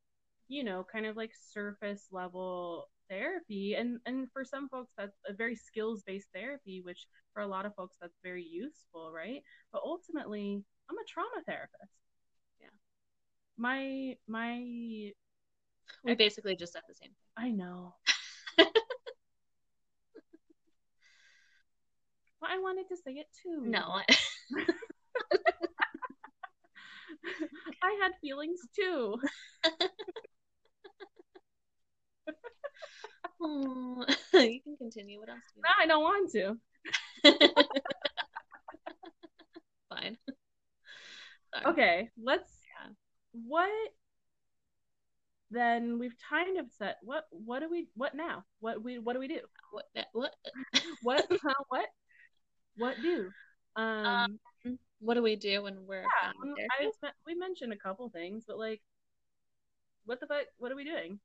[0.48, 3.76] you know, kind of like surface level therapy.
[3.76, 7.66] And and for some folks that's a very skills based therapy, which for a lot
[7.66, 9.42] of folks that's very useful, right?
[9.72, 11.94] But ultimately, I'm a trauma therapist.
[12.60, 12.70] Yeah.
[13.58, 15.14] My my
[16.04, 17.16] We basically just said the same thing.
[17.38, 17.96] I know.
[22.44, 23.62] Well, I wanted to say it too.
[23.66, 24.06] No, I-
[27.82, 29.18] I had feelings too.
[33.42, 35.20] Oh, you can continue.
[35.20, 36.58] What else do No, I don't want to.
[39.90, 40.18] Fine.
[41.54, 41.66] Sorry.
[41.66, 42.52] Okay, let's.
[42.82, 42.90] Yeah.
[43.48, 43.70] What?
[45.52, 47.26] Then we've kind of set what.
[47.32, 47.88] What do we?
[47.96, 48.44] What now?
[48.60, 48.98] What we?
[49.00, 49.40] What do we do?
[49.72, 49.86] What?
[50.14, 50.34] What?
[51.04, 51.28] What?
[51.30, 51.86] huh, what?
[52.78, 53.30] What do?
[53.76, 54.40] Um.
[55.00, 56.66] What do we do when we're yeah.
[56.80, 58.82] I we mentioned a couple things, but like,
[60.06, 60.46] what the fuck?
[60.58, 61.20] What are we doing?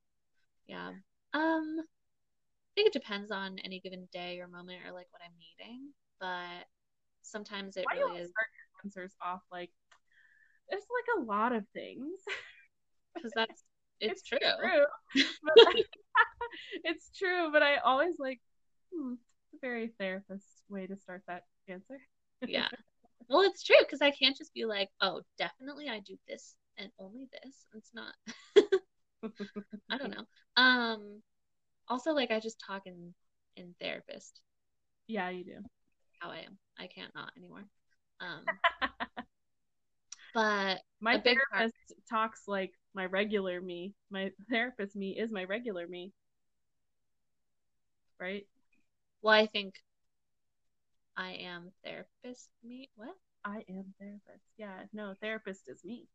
[0.66, 0.88] Yeah.
[1.32, 5.32] Um, I think it depends on any given day or moment or like what I'm
[5.38, 6.66] needing, but
[7.22, 8.32] sometimes it Why really is
[8.84, 9.70] answers off like?
[10.68, 12.18] There's like a lot of things.
[13.18, 13.64] because that's
[14.00, 14.38] it's, true.
[14.38, 14.84] true.
[15.14, 15.74] But
[16.84, 18.40] it's true, but I always like,
[18.92, 19.27] hmm, it's
[19.60, 21.98] very therapist way to start that answer.
[22.46, 22.68] Yeah.
[23.30, 26.90] Well, it's true because I can't just be like, oh, definitely I do this and
[26.98, 27.66] only this.
[27.74, 28.14] It's not.
[29.90, 30.24] I don't know.
[30.56, 31.20] Um,
[31.88, 33.12] also like I just talk in
[33.56, 34.40] in therapist
[35.08, 35.56] Yeah, you do.
[36.20, 36.56] how I am.
[36.78, 37.66] I can't not anymore.
[38.20, 38.46] Um,
[40.32, 43.92] but My big part- therapist talks like my regular me.
[44.10, 46.12] My therapist me is my regular me.
[48.18, 48.46] Right?
[49.22, 49.74] Well, I think
[51.16, 52.48] I am therapist.
[52.62, 53.14] Me what?
[53.44, 54.44] I am therapist.
[54.56, 56.06] Yeah, no, therapist is me.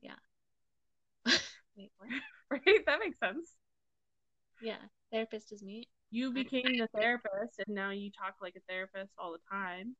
[0.00, 0.20] Yeah.
[1.76, 2.10] Wait, what?
[2.50, 2.86] Right?
[2.86, 3.48] That makes sense.
[4.60, 4.76] Yeah,
[5.10, 5.88] therapist is me.
[6.10, 9.96] You became the therapist and now you talk like a therapist all the time.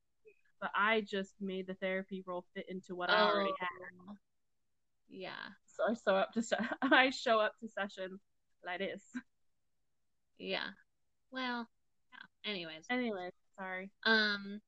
[0.60, 3.56] But I just made the therapy role fit into what I already oh.
[3.58, 3.68] had.
[4.08, 4.14] Oh,
[5.08, 5.30] Yeah.
[5.66, 8.20] So I show up to se- I show up to sessions
[8.64, 9.02] like this.
[10.38, 10.68] Yeah.
[11.32, 11.68] Well,
[12.44, 12.50] yeah.
[12.90, 13.90] Anyways, sorry.
[14.04, 14.60] um,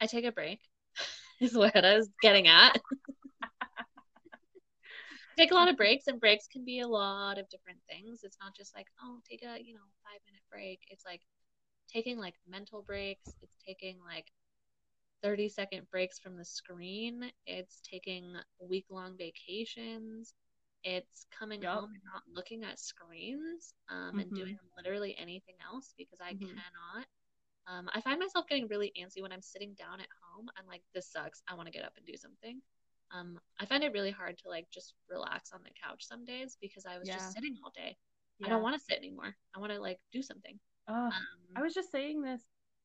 [0.00, 0.60] I take a break.
[1.40, 2.76] Is what I was getting at.
[5.38, 8.20] take a lot of breaks, and breaks can be a lot of different things.
[8.24, 10.80] It's not just like, oh, take a you know five minute break.
[10.88, 11.22] It's like
[11.92, 13.32] taking like mental breaks.
[13.40, 14.26] It's taking like
[15.22, 17.30] 30 second breaks from the screen.
[17.46, 20.34] It's taking week long vacations.
[20.84, 21.80] It's coming Yup.
[21.80, 24.36] home and not looking at screens um, and Mhm.
[24.36, 26.38] doing literally anything else because I Mhm.
[26.48, 27.06] cannot.
[27.66, 30.48] Um, I find myself getting really antsy when I'm sitting down at home.
[30.56, 31.42] I'm like, this sucks.
[31.48, 32.62] I want to get up and do something.
[33.12, 36.56] Um, I find it really hard to like just relax on the couch some days
[36.60, 37.14] because I was Yeah.
[37.14, 37.96] just sitting all day.
[38.42, 39.36] I don't want to sit anymore.
[39.54, 40.58] I want to like do something.
[40.88, 41.12] Um,
[41.56, 42.42] I was just saying this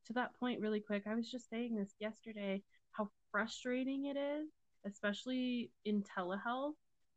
[0.08, 1.04] to that point really quick.
[1.08, 4.50] I was just saying this yesterday how frustrating it is,
[4.86, 6.74] especially in telehealth.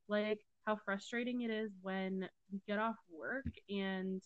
[0.08, 4.22] Like how frustrating it is when we get off work and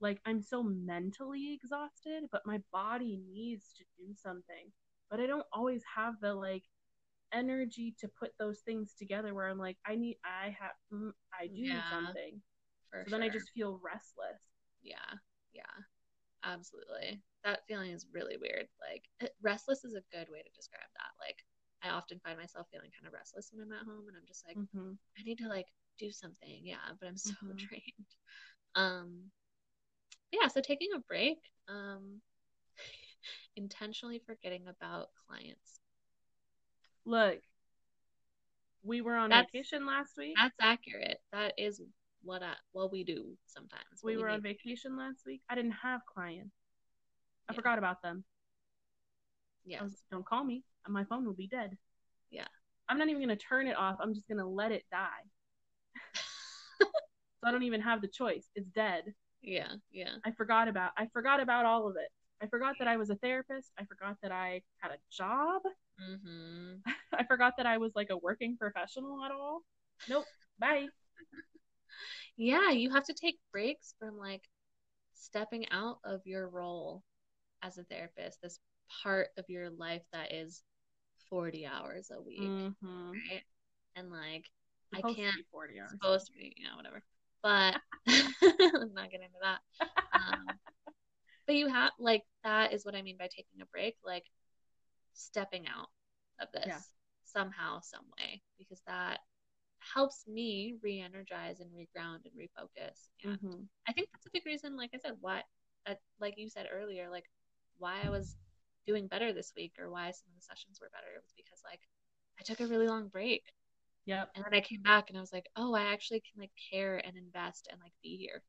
[0.00, 4.70] like I'm so mentally exhausted, but my body needs to do something.
[5.10, 6.62] But I don't always have the like
[7.32, 11.48] energy to put those things together where I'm like, I need, I have, mm, I
[11.48, 12.40] do Yeah, something.
[12.92, 14.40] So then I just feel restless.
[14.84, 15.18] Yeah,
[15.52, 15.62] yeah,
[16.44, 17.22] absolutely.
[17.44, 18.68] That feeling is really weird.
[18.80, 21.12] Like, restless is a good way to describe that.
[21.20, 21.44] Like,
[21.84, 24.44] I often find myself feeling kind of restless when I'm at home, and I'm just
[24.46, 25.66] like, hmm I need to like
[25.98, 26.60] do something.
[26.62, 27.56] Yeah, but I'm so Mhm.
[27.58, 28.10] drained.
[28.74, 29.30] Um,
[30.32, 30.48] yeah.
[30.48, 32.20] So taking a break, um,
[33.56, 35.80] intentionally forgetting about clients.
[37.04, 37.38] Look,
[38.82, 40.34] we were on That's- vacation last week.
[40.36, 41.20] That's accurate.
[41.32, 41.80] That is
[42.22, 44.02] what I, what we do sometimes.
[44.02, 45.42] We what were on vacation last week.
[45.50, 46.56] I didn't have clients.
[47.48, 47.56] I Yeah.
[47.56, 48.24] forgot about them.
[49.66, 49.86] Yeah.
[50.10, 50.64] Don't call me.
[50.88, 51.76] My phone will be dead.
[52.30, 52.46] Yeah.
[52.88, 53.96] I'm not even gonna turn it off.
[54.00, 55.06] I'm just gonna let it die.
[56.80, 56.86] so
[57.44, 58.48] I don't even have the choice.
[58.54, 59.14] It's dead.
[59.42, 59.68] yeah.
[59.92, 60.16] Yeah.
[60.24, 60.92] I forgot about.
[60.96, 62.08] I forgot about all of it.
[62.42, 63.72] I forgot that I was a therapist.
[63.78, 65.62] I forgot that I had a job.
[66.00, 66.90] Mm-hmm.
[67.18, 69.62] I forgot that I was like a working professional at all.
[70.08, 70.24] Nope.
[70.58, 70.86] Bye.
[72.36, 74.42] Yeah, you have to take breaks from like
[75.14, 77.02] stepping out of your role
[77.62, 78.58] as a therapist, this
[79.02, 80.62] part of your life that is
[81.34, 83.12] 40 hours a week, Mm-hmm.
[83.12, 83.42] right?
[83.96, 84.44] And like,
[84.94, 85.90] I can't- be 40 hours.
[85.90, 87.02] supposed to be, you know, whatever.
[87.42, 87.74] But
[88.06, 89.58] let's not get into that.
[90.14, 90.58] Um,
[91.46, 94.24] but you have, like, that is what I mean by taking a break, like
[95.14, 95.88] stepping out
[96.40, 96.78] of this Yeah.
[97.24, 99.18] somehow, some way, because that
[99.94, 103.08] helps me re energize and reground and refocus.
[103.24, 103.68] And Mhm.
[103.88, 105.42] I think that's a big reason, like I said, why,
[105.86, 107.28] uh, like you said earlier, like
[107.78, 108.36] why I was
[108.86, 111.60] doing better this week or why some of the sessions were better It was because
[111.64, 111.80] like
[112.40, 113.44] I took a really long break
[114.06, 114.30] Yep.
[114.34, 116.98] and then I came back and I was like, oh, I actually can like care
[117.04, 118.42] and invest and like be here.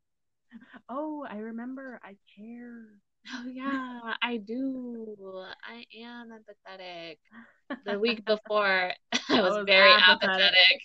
[0.89, 1.99] Oh, I remember.
[2.03, 2.85] I care.
[3.33, 5.15] Oh yeah, I do.
[5.67, 7.17] I am empathetic.
[7.83, 8.91] The week before,
[9.29, 10.21] I was, was very apathetic.
[10.23, 10.81] apathetic.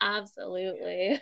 [0.00, 1.20] Absolutely.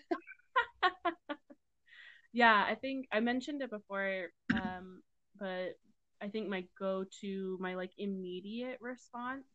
[2.32, 5.02] yeah, I think I mentioned it before, um,
[5.38, 5.76] but
[6.22, 9.46] I think my go-to, my like immediate response,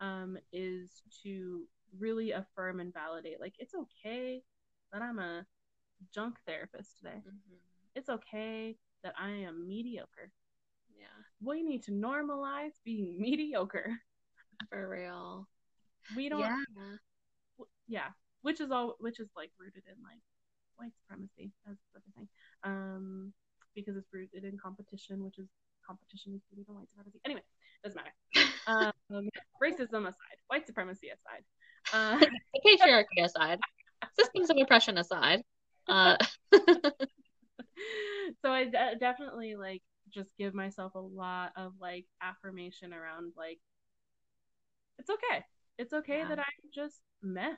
[0.00, 1.64] um, is to
[1.98, 3.40] really affirm and validate.
[3.40, 4.42] Like, it's okay
[4.92, 5.44] that I'm a
[6.14, 7.22] junk therapist today.
[7.26, 7.58] Mhm.
[7.94, 10.32] It's okay that I am mediocre.
[10.98, 11.06] Yeah,
[11.42, 14.00] We need to normalize being mediocre.
[14.70, 15.48] for real.
[16.14, 16.56] We don't Yeah.
[17.58, 18.08] w- yeah,
[18.42, 20.22] which is all which is like rooted in like
[20.76, 22.28] white supremacy as sort of thing.
[22.64, 23.32] Um,
[23.74, 25.48] because it's rooted in competition, which is
[25.88, 27.20] competition is rooted in white supremacy.
[27.24, 27.42] Anyway,
[27.82, 28.12] doesn't matter.
[28.66, 29.28] Um,
[29.62, 31.44] racism aside, white supremacy aside.
[31.92, 32.18] Uh,
[32.66, 33.58] patriarchy aside,
[34.18, 35.42] systems of oppression aside.
[35.88, 36.16] Uh,
[38.42, 39.82] so I de- definitely like
[40.12, 43.58] just give myself a lot of like affirmation around like
[44.98, 45.44] it's okay.
[45.78, 46.28] It's okay Yeah.
[46.28, 47.54] that I'm just meh.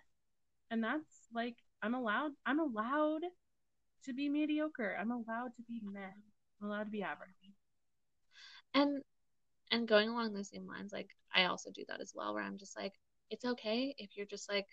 [0.70, 3.22] And that's like I'm allowed I'm allowed
[4.04, 4.96] to be mediocre.
[4.98, 6.12] I'm allowed to be meh.
[6.60, 7.30] I'm allowed to be average.
[8.74, 9.02] And
[9.72, 12.58] and going along those same lines, like I also do that as well, where I'm
[12.58, 12.94] just like,
[13.30, 14.66] it's okay if you're just like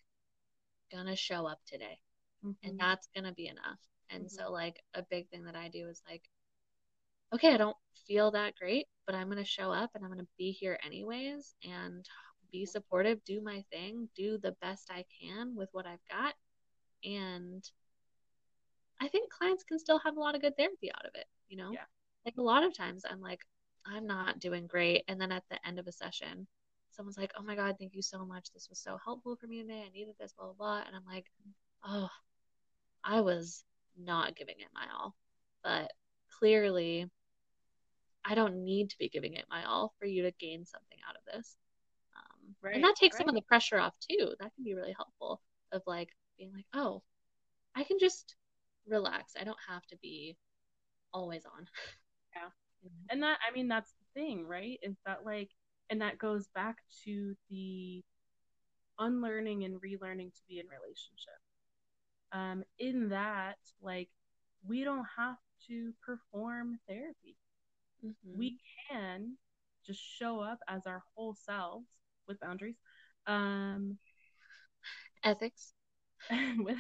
[0.92, 2.00] gonna show up today.
[2.44, 2.56] Mhm.
[2.64, 3.80] and that's gonna be enough.
[4.10, 4.30] And Mhm.
[4.32, 6.24] so like a big thing that I do is like,
[7.34, 7.78] okay, I don't
[8.08, 12.06] feel that great, but I'm gonna show up and I'm gonna be here anyways and
[12.52, 16.36] be supportive, do my thing, do the best I can with what I've got.
[17.04, 17.64] And
[19.00, 21.58] I think clients can still have a lot of good therapy out of it, you
[21.58, 21.72] know?
[21.72, 21.86] Yeah.
[22.26, 23.42] Like a lot of times I'm like,
[23.88, 25.04] I'm not doing great.
[25.08, 26.48] And then at the end of a session,
[26.92, 28.52] someone's like, Oh my God, thank you so much.
[28.54, 29.84] This was so helpful for me today.
[29.86, 30.84] I needed this, blah, blah, blah.
[30.86, 31.26] And I'm like,
[31.86, 32.10] Oh,
[33.04, 33.64] I was
[33.98, 35.16] not giving it my all.
[35.64, 35.92] But
[36.40, 37.10] clearly,
[38.26, 41.16] I don't need to be giving it my all for you to gain something out
[41.16, 41.56] of this.
[42.16, 44.34] Um, Right, and that takes some of the pressure off too.
[44.40, 47.04] That can be really helpful of like being like, oh,
[47.76, 48.36] I can just
[48.88, 49.34] relax.
[49.40, 50.36] I don't have to be
[51.14, 51.68] always on.
[52.36, 52.50] Yeah.
[52.84, 52.92] Know?
[53.10, 54.80] And that I mean that's the thing, right?
[54.82, 55.50] Is that like
[55.90, 58.04] and that goes back to the
[59.00, 61.40] unlearning and relearning to be in relationship.
[62.32, 64.10] Um, in that, like,
[64.68, 67.38] we don't have to perform therapy.
[68.04, 68.38] Mhm.
[68.38, 68.60] We
[68.90, 69.38] can
[69.86, 71.88] just show up as our whole selves
[72.28, 72.78] with boundaries,
[73.28, 73.98] um,
[75.24, 75.74] ethics.
[76.58, 76.78] with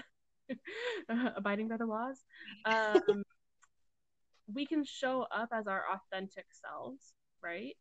[1.38, 2.26] abiding by the laws.
[2.66, 3.24] Um,
[4.54, 7.78] we can show up as our authentic selves, right?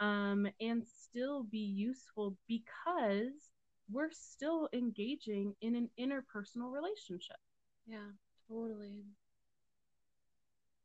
[0.00, 3.50] Um, and still be useful because
[3.90, 7.36] we're still engaging in an interpersonal relationship.
[7.86, 8.10] Yeah,
[8.48, 9.04] totally.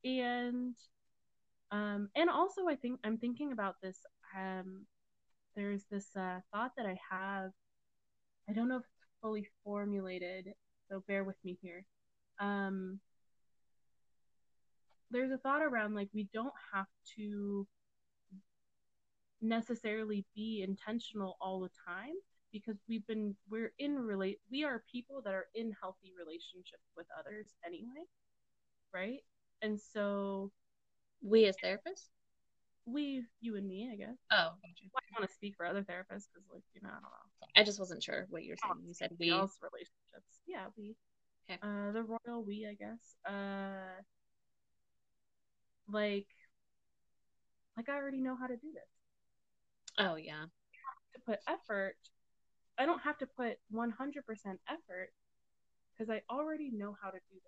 [0.03, 0.75] and
[1.71, 3.99] um and also i think i'm thinking about this
[4.37, 4.85] um
[5.55, 7.51] there's this uh, thought that i have
[8.49, 10.53] i don't know if it's fully formulated
[10.89, 11.85] so bear with me here
[12.39, 12.99] um
[15.11, 17.67] there's a thought around like we don't have to
[19.41, 22.13] necessarily be intentional all the time
[22.51, 27.05] because we've been we're in relate we are people that are in healthy relationships with
[27.19, 28.03] others anyway
[28.93, 29.19] right
[29.61, 30.51] and so
[31.21, 32.09] We as therapists?
[32.85, 36.27] we you and me i guess Oh, well, i want to speak for other therapists
[36.33, 37.09] because like you know i don't know
[37.55, 38.85] I just wasn't sure what you were saying.
[38.85, 39.29] You said we.
[39.29, 40.95] relationships yeah we
[41.49, 41.59] Okay.
[41.63, 44.01] uh the royal we i guess uh
[45.91, 46.27] like
[47.75, 48.83] like i already know how to do this
[49.99, 50.45] Oh, yeah.
[51.13, 51.95] to put effort
[52.77, 55.09] i don't have to put 100% effort
[55.93, 57.41] because i already know how to do this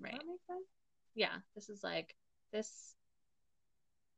[0.00, 0.12] does Right.
[0.12, 0.66] that make sense
[1.14, 1.38] Yeah.
[1.56, 2.14] This is like,
[2.52, 2.94] this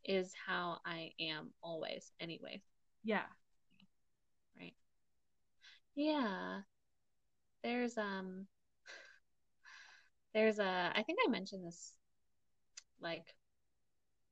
[0.05, 2.61] is how I am always, anyways.
[3.05, 3.25] yeah
[4.59, 4.75] Right.
[5.95, 6.61] Yeah.
[7.63, 8.47] There's, um,
[10.35, 11.95] there's a, I think I mentioned this,
[13.01, 13.35] like,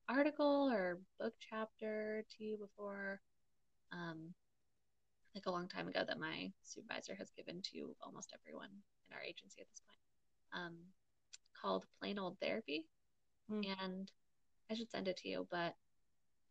[0.08, 3.20] article or book chapter to you before,
[3.92, 4.34] um,
[5.34, 8.70] like a long time ago that my supervisor has given to almost everyone
[9.08, 10.76] in our agency at this point, um,
[11.60, 12.86] called Plain Old Therapy.
[13.50, 13.64] Mm.
[13.82, 14.12] And
[14.70, 15.74] I should send it to you, but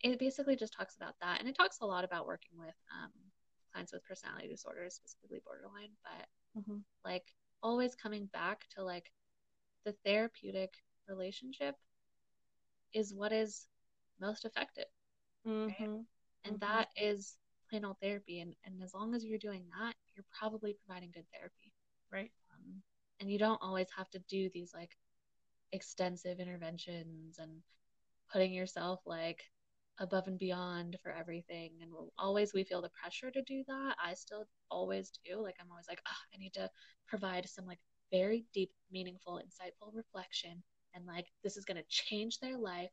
[0.01, 1.39] it basically just talks about that.
[1.39, 3.11] And it talks a lot about working with um,
[3.71, 6.83] clients with personality disorders, specifically borderline, but Mhm.
[7.03, 9.11] like always coming back to like
[9.85, 10.73] the therapeutic
[11.07, 11.75] relationship
[12.93, 13.67] is what is
[14.19, 14.85] most effective.
[15.45, 16.05] Mhm.
[16.43, 16.59] And Mhm.
[16.59, 17.37] that is
[17.69, 18.39] plain old therapy.
[18.41, 21.73] And, and as long as you're doing that, you're probably providing good therapy.
[22.11, 22.31] Right.
[22.53, 22.83] Um,
[23.19, 24.97] and you don't always have to do these like
[25.71, 27.61] extensive interventions and
[28.31, 29.43] putting yourself like
[29.99, 31.71] above and beyond for everything.
[31.81, 33.95] And we'll, always we feel the pressure to do that.
[34.03, 35.41] I still always do.
[35.41, 36.69] Like I'm always like, oh, I need to
[37.07, 37.79] provide some like
[38.11, 40.63] very deep, meaningful, insightful reflection.
[40.97, 42.89] And like this is gonna change their life.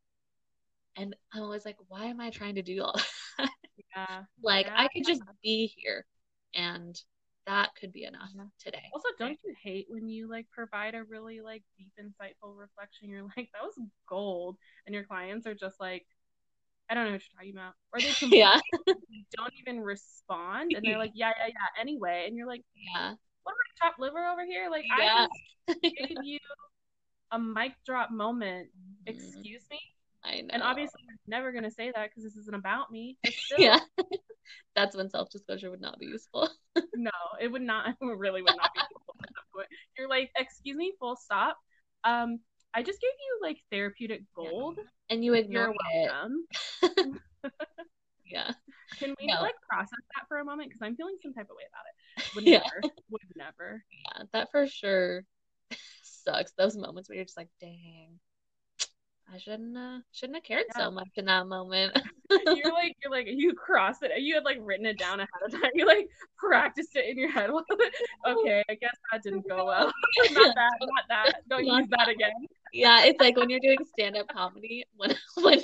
[0.97, 2.95] And I'm always like, why am I trying to do all
[3.39, 3.51] that?
[3.97, 4.25] Yeah.
[4.43, 4.75] like Yeah.
[4.77, 6.07] I could just be here
[6.55, 7.01] and
[7.47, 8.45] that could be enough Yeah.
[8.61, 8.83] today.
[8.93, 13.09] Also, don't you hate when you like provide a really like deep, insightful reflection?
[13.09, 13.79] You're like, that was
[14.09, 16.07] gold, and your clients are just like,
[16.91, 18.61] I don't know what you're talking about, or they completely Yeah.
[19.37, 21.81] don't even respond, and they're like, yeah, yeah, yeah.
[21.81, 22.63] Anyway, and you're like,
[22.97, 23.15] Yeah.
[23.43, 24.69] what am I liver over here?
[24.71, 25.27] Like, Yeah.
[25.27, 25.29] I
[25.73, 26.39] just gave you
[27.35, 28.69] a mic drop moment.
[28.69, 28.95] Mhm.
[29.07, 29.81] Excuse me.
[30.23, 30.49] I know.
[30.53, 33.19] And obviously, I'm never gonna say that because this isn't about me.
[33.27, 33.81] Still, yeah.
[34.77, 36.49] That's when self disclosure would not be useful.
[36.95, 37.11] no,
[37.41, 37.89] it would not.
[37.89, 38.81] It really would not be.
[38.81, 39.69] useful at that point.
[39.99, 41.59] You're like, excuse me, full stop.
[42.05, 42.39] Um,
[42.73, 44.79] I just gave you like therapeutic gold.
[45.11, 46.11] And you You're ignore it.
[46.11, 47.29] welcome.
[48.27, 48.53] Yeah.
[48.99, 49.41] Can we No.
[49.41, 50.71] like process that for a moment?
[50.71, 52.35] Because I'm feeling some type of way about it.
[52.35, 52.59] Would Yeah.
[52.59, 52.95] never.
[53.11, 53.85] Would never.
[54.07, 54.23] Yeah.
[54.33, 55.25] That for sure
[56.25, 56.53] sucks.
[56.53, 58.19] Those moments where you're just like, dang.
[59.33, 60.85] I shouldn't uh, shouldn't have cared Yeah.
[60.85, 61.99] so much in that moment.
[62.31, 64.11] You're like you're like you cross it.
[64.21, 65.71] You had like written it down ahead of time.
[65.75, 67.49] You like practiced it in your head.
[68.27, 69.87] okay, I guess that didn't go well.
[70.33, 70.71] not that.
[70.81, 71.33] Not that.
[71.49, 72.33] Don't Not use that again.
[72.75, 75.59] yeah, it's like when you're doing stand up comedy when when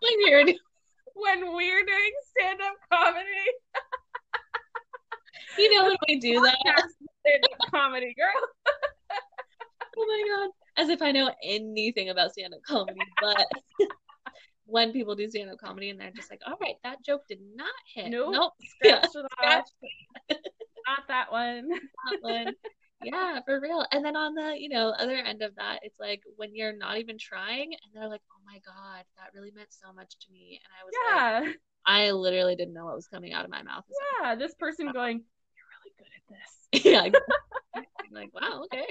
[0.00, 0.44] when you're
[1.14, 3.46] When we're doing stand up comedy,
[5.58, 6.56] you know when we do that.
[7.20, 8.48] stand up comedy, girl.
[9.98, 10.50] Oh my god.
[10.82, 13.46] As if I know anything about stand up comedy, but
[14.66, 17.38] when people do stand up comedy and they're just like, all right, that joke did
[17.54, 18.10] not hit.
[18.10, 18.32] Nope.
[18.32, 18.52] Nope.
[18.84, 19.30] Scratch it off.
[19.38, 19.68] Scratch
[20.86, 21.68] Not that one.
[22.10, 22.52] that one.
[23.02, 23.84] Yeah, for real.
[23.92, 26.98] And then on the, you know, other end of that, it's like when you're not
[26.98, 30.60] even trying and they're like, oh my God, that really meant so much to me.
[30.64, 31.52] And I was like, Yeah.
[31.88, 33.84] I literally didn't know what was coming out of my mouth.
[34.22, 34.34] Yeah.
[34.34, 35.22] This person going,
[35.54, 36.84] you're really good at this.
[36.84, 37.20] yeah.
[37.74, 38.86] I'm like, wow, okay.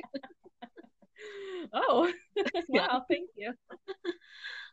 [1.73, 2.11] Oh,
[2.69, 2.88] Yeah.
[2.88, 3.05] wow.
[3.09, 3.53] Thank you.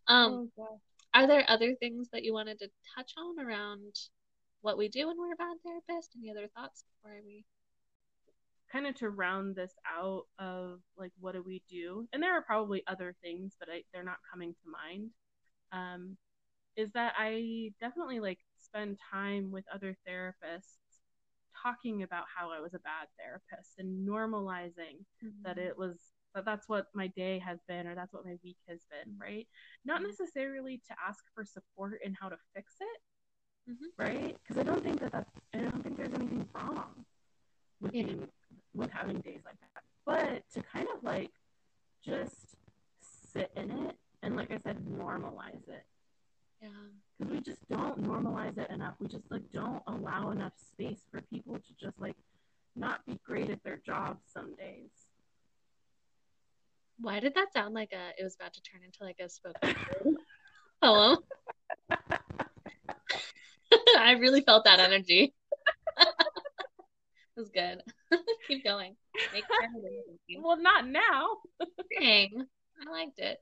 [0.09, 0.80] Um, oh,
[1.14, 3.94] are there other things that you wanted to touch on around
[4.61, 6.16] what we do when we're a bad therapist?
[6.16, 7.44] Any other thoughts before we?
[8.72, 12.42] kind of to round this out of like what do we do and there are
[12.42, 15.11] probably other things but I, they're not coming to mind
[15.72, 16.16] um,
[16.76, 20.78] is that i definitely like spend time with other therapists
[21.62, 25.05] talking about how i was a bad therapist and normalizing
[25.44, 25.98] that it was
[26.35, 29.47] that that's what my day has been or that's what my week has been right
[29.85, 30.07] not Mhm.
[30.07, 33.03] necessarily to ask for support in how to fix it
[33.70, 33.93] Mhm.
[33.99, 37.05] right because i don't think that that's i don't think there's anything wrong
[37.80, 38.05] with Yeah.
[38.05, 38.33] being
[38.74, 41.33] with having days like that but to kind of like
[42.03, 42.57] just
[43.01, 45.85] sit in it and, like I said, normalize it.
[46.61, 46.68] Yeah.
[47.18, 48.95] Because we just don't normalize it enough.
[49.01, 52.16] We just like don't allow enough space for people to just like
[52.76, 55.01] not be great at their jobs some days.
[57.03, 58.11] Why did that sound like a?
[58.18, 59.74] It was about to turn into like a spoken
[60.82, 61.18] poem.
[63.98, 65.34] I really felt that energy.
[65.98, 66.07] it
[67.36, 67.82] was good.
[68.46, 68.94] Keep going.
[69.32, 70.42] Make sure I'm thinking.
[70.42, 71.38] Well, not now,
[71.98, 72.46] Dang,
[72.86, 73.38] I liked it.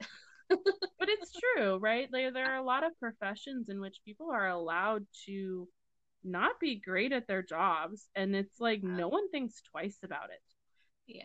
[0.48, 2.08] but it's true, right?
[2.12, 5.68] Like, there are a lot of professions in which people are allowed to
[6.24, 10.42] not be great at their jobs, and it's like no one thinks twice about it.
[11.06, 11.24] Yeah.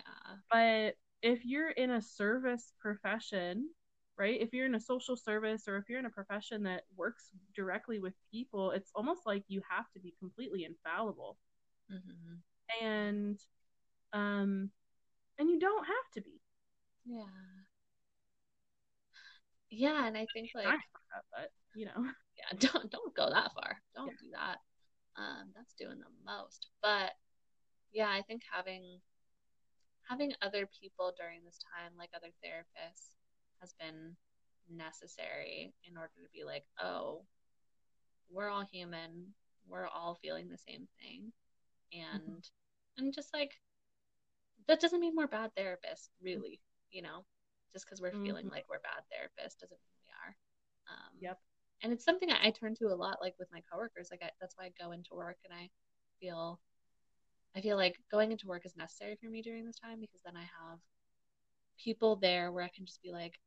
[0.51, 0.95] But
[1.25, 3.69] if you're in a service profession,
[4.17, 4.39] right?
[4.39, 7.99] If you're in a social service or if you're in a profession that works directly
[7.99, 11.37] with people, it's almost like you have to be completely infallible.
[11.89, 12.35] hmm
[12.81, 13.39] And
[14.13, 14.69] um
[15.39, 16.39] and you don't have to be.
[17.05, 17.25] Yeah.
[19.71, 20.67] Yeah, and I think like
[21.31, 22.05] but you know.
[22.37, 23.81] yeah, don't don't go that far.
[23.95, 24.17] Don't Yeah.
[24.21, 24.57] do that.
[25.17, 26.67] Um, that's doing the most.
[26.83, 27.13] But
[27.93, 28.99] yeah, I think having
[30.07, 33.15] having other people during this time, like other therapists,
[33.61, 34.15] has been
[34.69, 37.23] necessary in order to be like, oh,
[38.29, 39.33] we're all human.
[39.67, 41.31] We're all feeling the same thing.
[41.93, 42.43] And
[42.97, 43.51] and just like
[44.67, 47.25] that doesn't mean we're bad therapists, really, you know.
[47.73, 48.51] Just because we're feeling Mhm.
[48.51, 50.35] like we're bad therapists doesn't mean we are.
[50.89, 51.39] Um, Yep.
[51.83, 54.31] and it's something I, I turn to a lot like with my coworkers like I,
[54.39, 55.69] that's why i go into work and i
[56.19, 56.59] feel
[57.55, 60.35] i feel like going into work is necessary for me during this time because then
[60.35, 60.79] i have
[61.77, 63.39] people there where i can just be like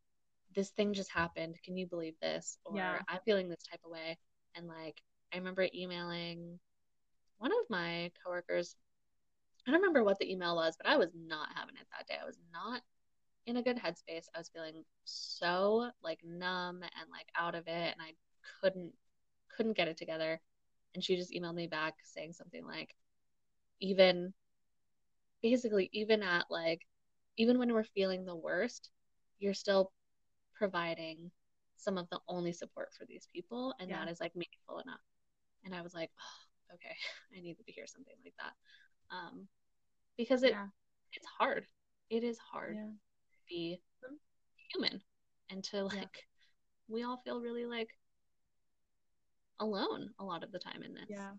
[0.55, 2.99] this thing just happened can you believe this or Yeah.
[3.09, 4.19] i'm feeling this type of way
[4.55, 5.01] and like
[5.33, 6.59] i remember emailing
[7.39, 8.77] one of my coworkers
[9.67, 12.17] i don't remember what the email was but i was not having it that day
[12.23, 12.83] i was not
[13.47, 14.27] in a good headspace.
[14.35, 18.13] I was feeling so like numb and like out of it and I
[18.61, 18.93] couldn't
[19.57, 20.41] couldn't get it together.
[20.95, 22.95] And she just emailed me back saying something like
[23.81, 24.33] even
[25.43, 26.83] basically even at like
[27.37, 28.91] even when we're feeling the worst,
[29.39, 29.93] you're still
[30.57, 31.31] providing
[31.77, 34.05] some of the only support for these people and Yeah.
[34.05, 35.01] that is like meaningful enough.
[35.65, 36.97] And I was like, oh, okay,
[37.37, 38.53] I needed to hear something like that.
[39.15, 39.49] Um
[40.17, 40.67] because it yeah.
[41.13, 41.67] it's hard.
[42.11, 42.91] It is hard Yeah.
[42.91, 43.81] to be
[44.73, 45.01] human
[45.51, 46.27] and to like
[46.89, 47.91] we all feel really like
[49.61, 51.07] alone a lot of the time in this.
[51.09, 51.33] Yeah.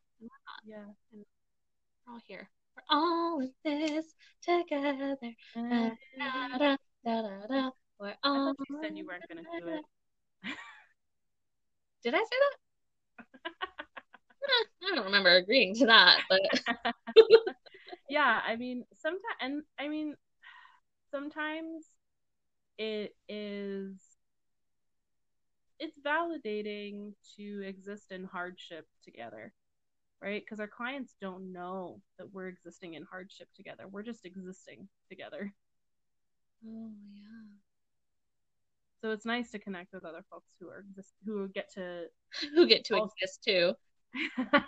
[0.65, 0.85] Yeah.
[1.13, 1.25] And
[2.10, 2.24] we're not.
[2.28, 2.38] Yeah.
[2.38, 2.49] We're all here.
[2.76, 4.05] We're all in this
[4.41, 5.18] together.
[7.05, 7.70] Da, da, da.
[7.99, 9.86] We're I all thought you said you weren't gonna do it.
[12.03, 13.26] Did I say that?
[14.84, 16.41] I don't remember agreeing to that, but
[18.10, 20.16] yeah, I mean, sometimes, and I mean,
[21.12, 21.86] sometimes
[22.78, 23.97] it is,
[25.80, 29.53] it's validating to exist in hardship together,
[30.22, 30.41] right?
[30.43, 33.84] Because our clients don't know that we're existing in hardship together.
[33.89, 35.53] We're just existing together.
[36.67, 37.22] oh yeah.
[39.01, 42.05] So it's nice to connect with other folks who are exist, who get to.
[42.55, 43.74] Who get to Also- exist too.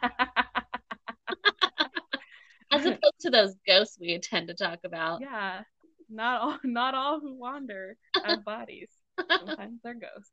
[2.73, 5.19] As opposed to those ghosts we tend to talk about.
[5.21, 5.63] yeah,
[6.09, 8.89] not all, not all who wander have bodies.
[9.29, 10.31] Sometimes they're ghosts.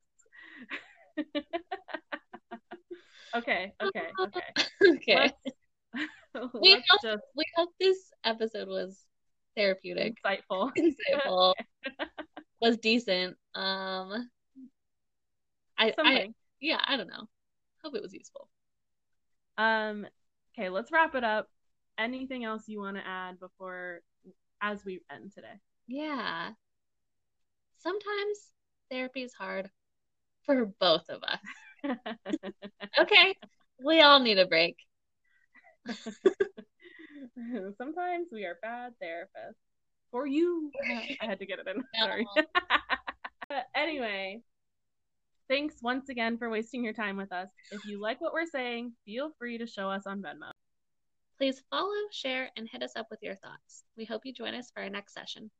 [3.34, 4.40] Okay, okay, okay.
[4.96, 5.14] okay.
[5.14, 5.34] Let's,
[6.60, 9.05] We let's hope, just we hope this episode was
[9.56, 10.70] therapeutic, insightful.
[10.78, 11.55] insightful,
[12.60, 13.36] was decent.
[13.55, 14.28] Um,
[15.76, 16.28] I, I,
[16.60, 17.28] yeah, I don't know.
[17.82, 18.48] Hope it was useful.
[19.56, 20.06] Um.
[20.56, 21.48] Okay, let's wrap it up.
[21.98, 24.00] Anything else you want to add before,
[24.60, 25.60] as we end today?
[25.88, 26.50] Yeah.
[27.78, 28.52] Sometimes
[28.90, 29.70] therapy is hard
[30.44, 31.40] for both of us.
[32.98, 33.36] Okay,
[33.84, 34.76] we all need a break.
[37.78, 39.55] Sometimes we are bad therapists.
[40.10, 40.72] For you,
[41.20, 41.84] I had to get it in.
[42.00, 42.26] Sorry.
[43.48, 44.40] But anyway,
[45.48, 47.48] thanks once again for wasting your time with us.
[47.70, 50.50] If you like what we're saying, feel free to show us on Venmo.
[51.36, 53.84] Please follow, share, and hit us up with your thoughts.
[53.96, 55.50] We hope you join us for our next session.